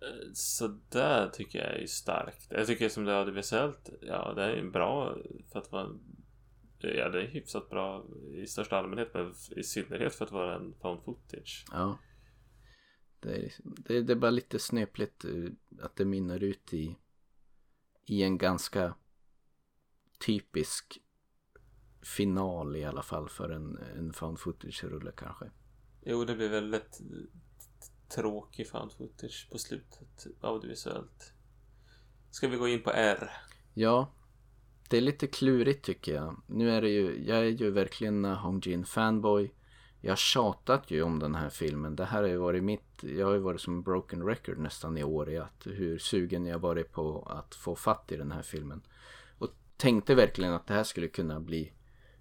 [0.00, 2.46] eh, så där tycker jag är starkt.
[2.50, 5.16] Jag tycker som det audiovisuellt, ja det är bra
[5.52, 5.88] för att vara
[6.84, 10.74] Ja det är hyfsat bra i största allmänhet men i synnerhet för att vara en
[10.82, 11.64] found footage.
[11.72, 11.98] Ja.
[13.22, 16.96] Det är, det, det är bara lite snöpligt eh, att det mynnar ut i,
[18.06, 18.94] i en ganska
[20.18, 21.00] typisk
[22.02, 25.50] final i alla fall för en, en found footage-rulle kanske.
[26.00, 27.00] Jo det blir väldigt
[28.08, 31.32] tråkig found footage på slutet audiovisuellt.
[32.30, 33.30] Ska vi gå in på R?
[33.74, 34.12] Ja,
[34.88, 36.42] det är lite klurigt tycker jag.
[36.46, 39.54] Nu är det ju, jag är ju verkligen Hong Jin fanboy.
[40.04, 41.96] Jag har tjatat ju om den här filmen.
[41.96, 44.98] Det här har ju varit mitt, jag har ju varit som en broken record nästan
[44.98, 48.42] i år i att hur sugen jag varit på att få fatt i den här
[48.42, 48.82] filmen.
[49.38, 51.72] Och tänkte verkligen att det här skulle kunna bli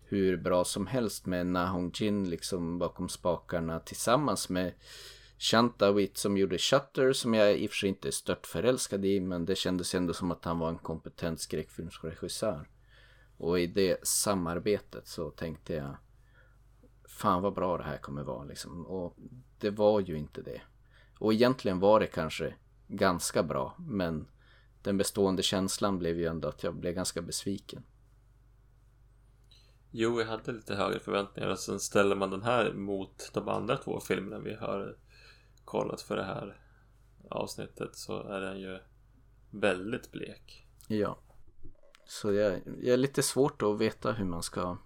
[0.04, 4.74] hur bra som helst med Na Hong Jin liksom bakom spakarna tillsammans med
[5.38, 9.06] Shanta Witt som gjorde Shutter som jag i och för sig inte är stört förälskad
[9.06, 12.70] i men det kändes ändå som att han var en kompetent skräckfilmsregissör.
[13.38, 15.96] Och i det samarbetet så tänkte jag
[17.08, 18.86] Fan vad bra det här kommer vara liksom.
[18.86, 19.18] Och
[19.60, 20.62] det var ju inte det.
[21.20, 22.56] Och egentligen var det kanske
[22.88, 24.28] ganska bra men
[24.82, 27.84] den bestående känslan blev ju ändå att jag blev ganska besviken.
[29.92, 33.78] Jo, jag hade lite högre förväntningar och sen ställer man den här mot de andra
[33.78, 34.98] två filmerna vi har
[35.66, 36.60] kollat för det här
[37.30, 38.80] avsnittet så är den ju
[39.50, 40.68] väldigt blek.
[40.88, 41.18] Ja.
[42.06, 44.78] Så jag, jag är lite svårt att veta hur man ska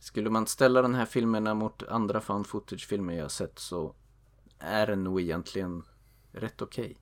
[0.00, 3.94] skulle man ställa den här filmerna mot andra found footage-filmer jag sett så
[4.58, 5.82] är den nog egentligen
[6.32, 6.98] rätt okej.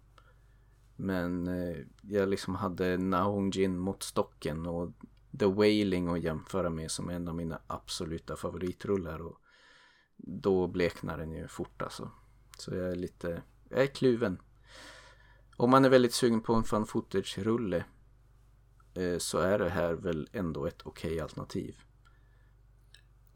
[0.97, 4.93] Men eh, jag liksom hade Nahong Jin mot stocken och
[5.39, 9.39] The Wailing att jämföra med som en av mina absoluta favoritrullar och
[10.17, 12.11] då bleknar den ju fort alltså.
[12.59, 14.41] Så jag är lite, jag är kluven.
[15.57, 17.85] Om man är väldigt sugen på en fan footage-rulle
[18.95, 21.77] eh, så är det här väl ändå ett okej alternativ.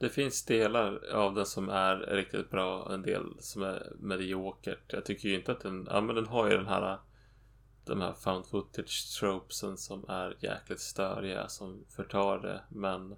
[0.02, 4.92] Det finns delar av den som är riktigt bra och en del som är mediokert.
[4.92, 6.98] Jag tycker ju inte att den, ja men den har ju den här
[7.84, 13.12] de här found footage tropesen som är jäkligt störiga som förtar det men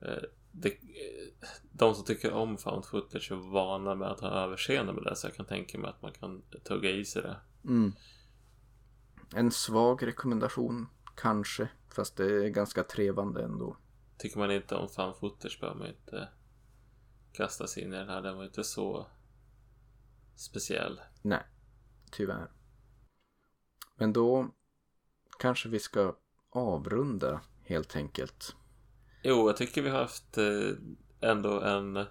[0.00, 0.22] eh,
[0.52, 5.04] det, eh, de som tycker om found footage är vana med att ha överseende med
[5.04, 7.36] det så jag kan tänka mig att man kan tugga i sig det.
[7.64, 7.92] Mm.
[9.34, 10.86] En svag rekommendation
[11.16, 13.76] kanske, fast det är ganska trevande ändå.
[14.22, 16.28] Tycker man inte om found footage behöver man inte
[17.32, 18.22] kasta sig in i den här.
[18.22, 19.06] Den var inte så
[20.34, 21.00] speciell.
[21.22, 21.42] Nej,
[22.10, 22.50] tyvärr.
[23.96, 24.54] Men då
[25.38, 26.16] kanske vi ska
[26.50, 28.56] avrunda helt enkelt.
[29.22, 30.70] Jo, jag tycker vi har haft eh,
[31.20, 32.06] ändå en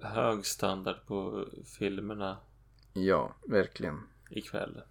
[0.00, 1.48] hög standard på
[1.78, 2.38] filmerna
[2.92, 4.00] Ja, verkligen.
[4.30, 4.82] ikväll.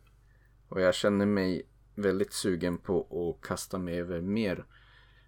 [0.70, 3.02] Och jag känner mig väldigt sugen på
[3.40, 4.66] att kasta mig över mer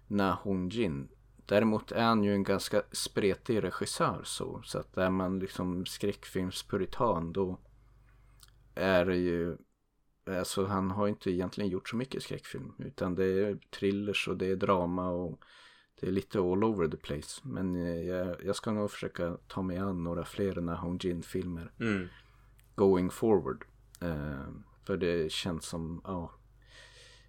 [0.08, 1.08] Na Hong Jin.
[1.46, 4.62] Däremot är han ju en ganska spretig regissör så.
[4.64, 7.58] Så att är man liksom skräckfilmspuritan då
[8.74, 9.56] är det ju
[10.38, 14.46] Alltså han har inte egentligen gjort så mycket skräckfilm utan det är thrillers och det
[14.46, 15.40] är drama och
[16.00, 17.40] det är lite all over the place.
[17.44, 21.72] Men eh, jag, jag ska nog försöka ta mig an några fler Na Hong Jin-filmer
[21.80, 22.08] Mm.
[22.74, 23.64] going forward.
[24.00, 24.48] Eh,
[24.84, 26.30] för det känns som, ja,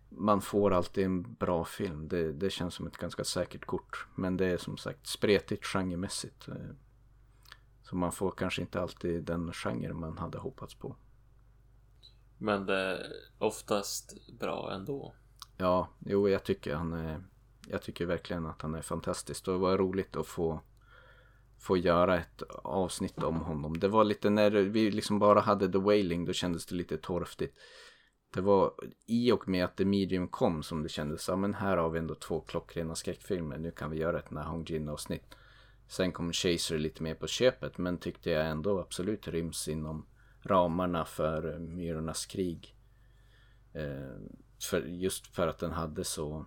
[0.10, 2.08] man får alltid en bra film.
[2.08, 4.08] Det, det känns som ett ganska säkert kort.
[4.16, 6.48] Men det är som sagt spretigt genremässigt.
[6.48, 6.56] Eh,
[7.84, 10.96] så man får kanske inte alltid den genre man hade hoppats på.
[12.38, 15.14] Men det är oftast bra ändå.
[15.58, 17.24] Ja, jo jag tycker han är,
[17.68, 19.48] jag tycker verkligen att han är fantastisk.
[19.48, 20.62] Och det var roligt att få,
[21.60, 23.80] få göra ett avsnitt om honom.
[23.80, 27.58] Det var lite när vi liksom bara hade The Wailing, då kändes det lite torftigt.
[28.34, 28.74] Det var
[29.06, 32.00] i och med att The Medium kom som det kändes, ja men här har vi
[32.00, 35.36] ändå två klockrena skräckfilmer, nu kan vi göra ett Nahong Jin avsnitt.
[35.88, 40.06] Sen kom Chaser lite mer på köpet, men tyckte jag ändå absolut ryms inom
[40.42, 42.76] ramarna för eh, Myrornas krig.
[43.74, 44.18] Eh,
[44.70, 46.46] för, just för att den hade så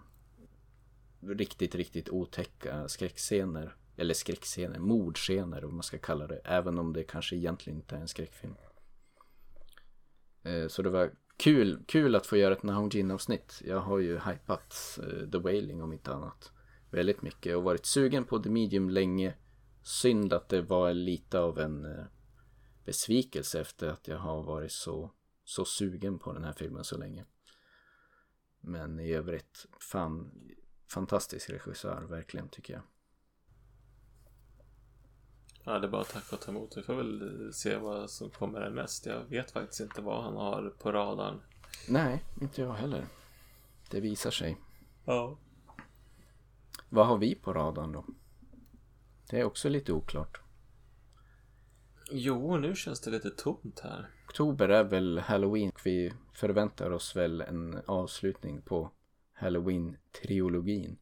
[1.20, 3.76] riktigt, riktigt otäcka skräckscener.
[3.97, 6.41] Eller skräckscener, mordscener om man ska kalla det.
[6.45, 8.55] Även om det kanske egentligen inte är en skräckfilm.
[10.43, 13.62] Eh, så det var kul, kul att få göra ett Nahongin-avsnitt.
[13.64, 16.53] Jag har ju hypat eh, The Wailing om inte annat.
[16.91, 19.34] Väldigt mycket och varit sugen på The Medium länge.
[19.82, 22.05] Synd att det var lite av en eh,
[22.84, 25.11] besvikelse efter att jag har varit så,
[25.45, 27.24] så sugen på den här filmen så länge.
[28.61, 30.30] Men i övrigt, fan,
[30.93, 32.82] fantastisk regissör, verkligen tycker jag.
[35.65, 36.77] Ja, det är bara att tacka och ta emot.
[36.77, 39.07] Vi får väl se vad som kommer härnäst.
[39.07, 41.41] Jag vet faktiskt inte vad han har på radarn.
[41.89, 43.07] Nej, inte jag heller.
[43.91, 44.57] Det visar sig.
[45.05, 45.39] Ja.
[46.89, 48.05] Vad har vi på radarn då?
[49.31, 50.41] Det är också lite oklart.
[52.11, 54.11] Jo, nu känns det lite tomt här.
[54.29, 55.73] Oktober är väl Halloween.
[55.85, 58.91] Vi förväntar oss väl en avslutning på
[59.41, 60.97] Halloween-triologin.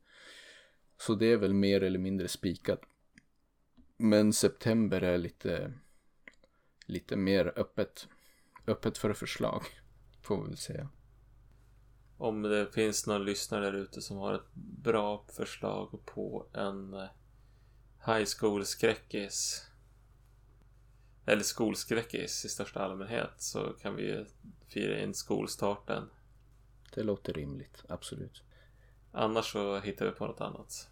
[0.97, 2.81] Så det är väl mer eller mindre spikat.
[4.01, 5.73] Men september är lite,
[6.87, 8.09] lite mer öppet.
[8.67, 9.63] Öppet för förslag,
[10.23, 10.89] får vi väl säga.
[12.17, 17.09] Om det finns någon lyssnare där ute som har ett bra förslag på en eh,
[18.07, 19.67] high school skräckis.
[21.27, 24.27] Eller skolskräckis i största allmänhet så kan vi ju
[24.69, 26.11] fira in skolstarten.
[26.95, 28.43] Det låter rimligt, absolut.
[29.13, 30.91] Annars så hittar vi på något annat.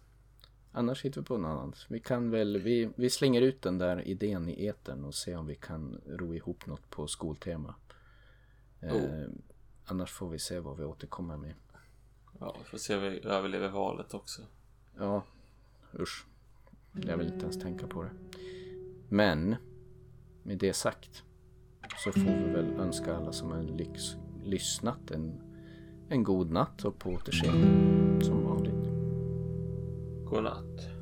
[0.77, 1.85] Annars hittar vi på något annat.
[1.89, 5.45] Vi kan väl, vi, vi slänger ut den där idén i etern och ser om
[5.47, 7.75] vi kan ro ihop något på skoltema.
[8.81, 9.27] Eh, Oh.
[9.85, 11.53] annars får vi se vad vi återkommer med.
[12.39, 14.41] Ja, vi får se om vi överlever valet också.
[14.97, 15.23] Ja,
[15.99, 16.25] usch.
[17.05, 18.11] Jag vill inte ens tänka på det.
[19.09, 19.55] Men,
[20.43, 21.23] med det sagt
[22.03, 24.01] så får vi väl önska alla som har lyx,
[24.43, 25.41] lyssnat en,
[26.09, 28.56] en god natt och på återseende som vanligt.
[30.29, 30.96] Godnatt.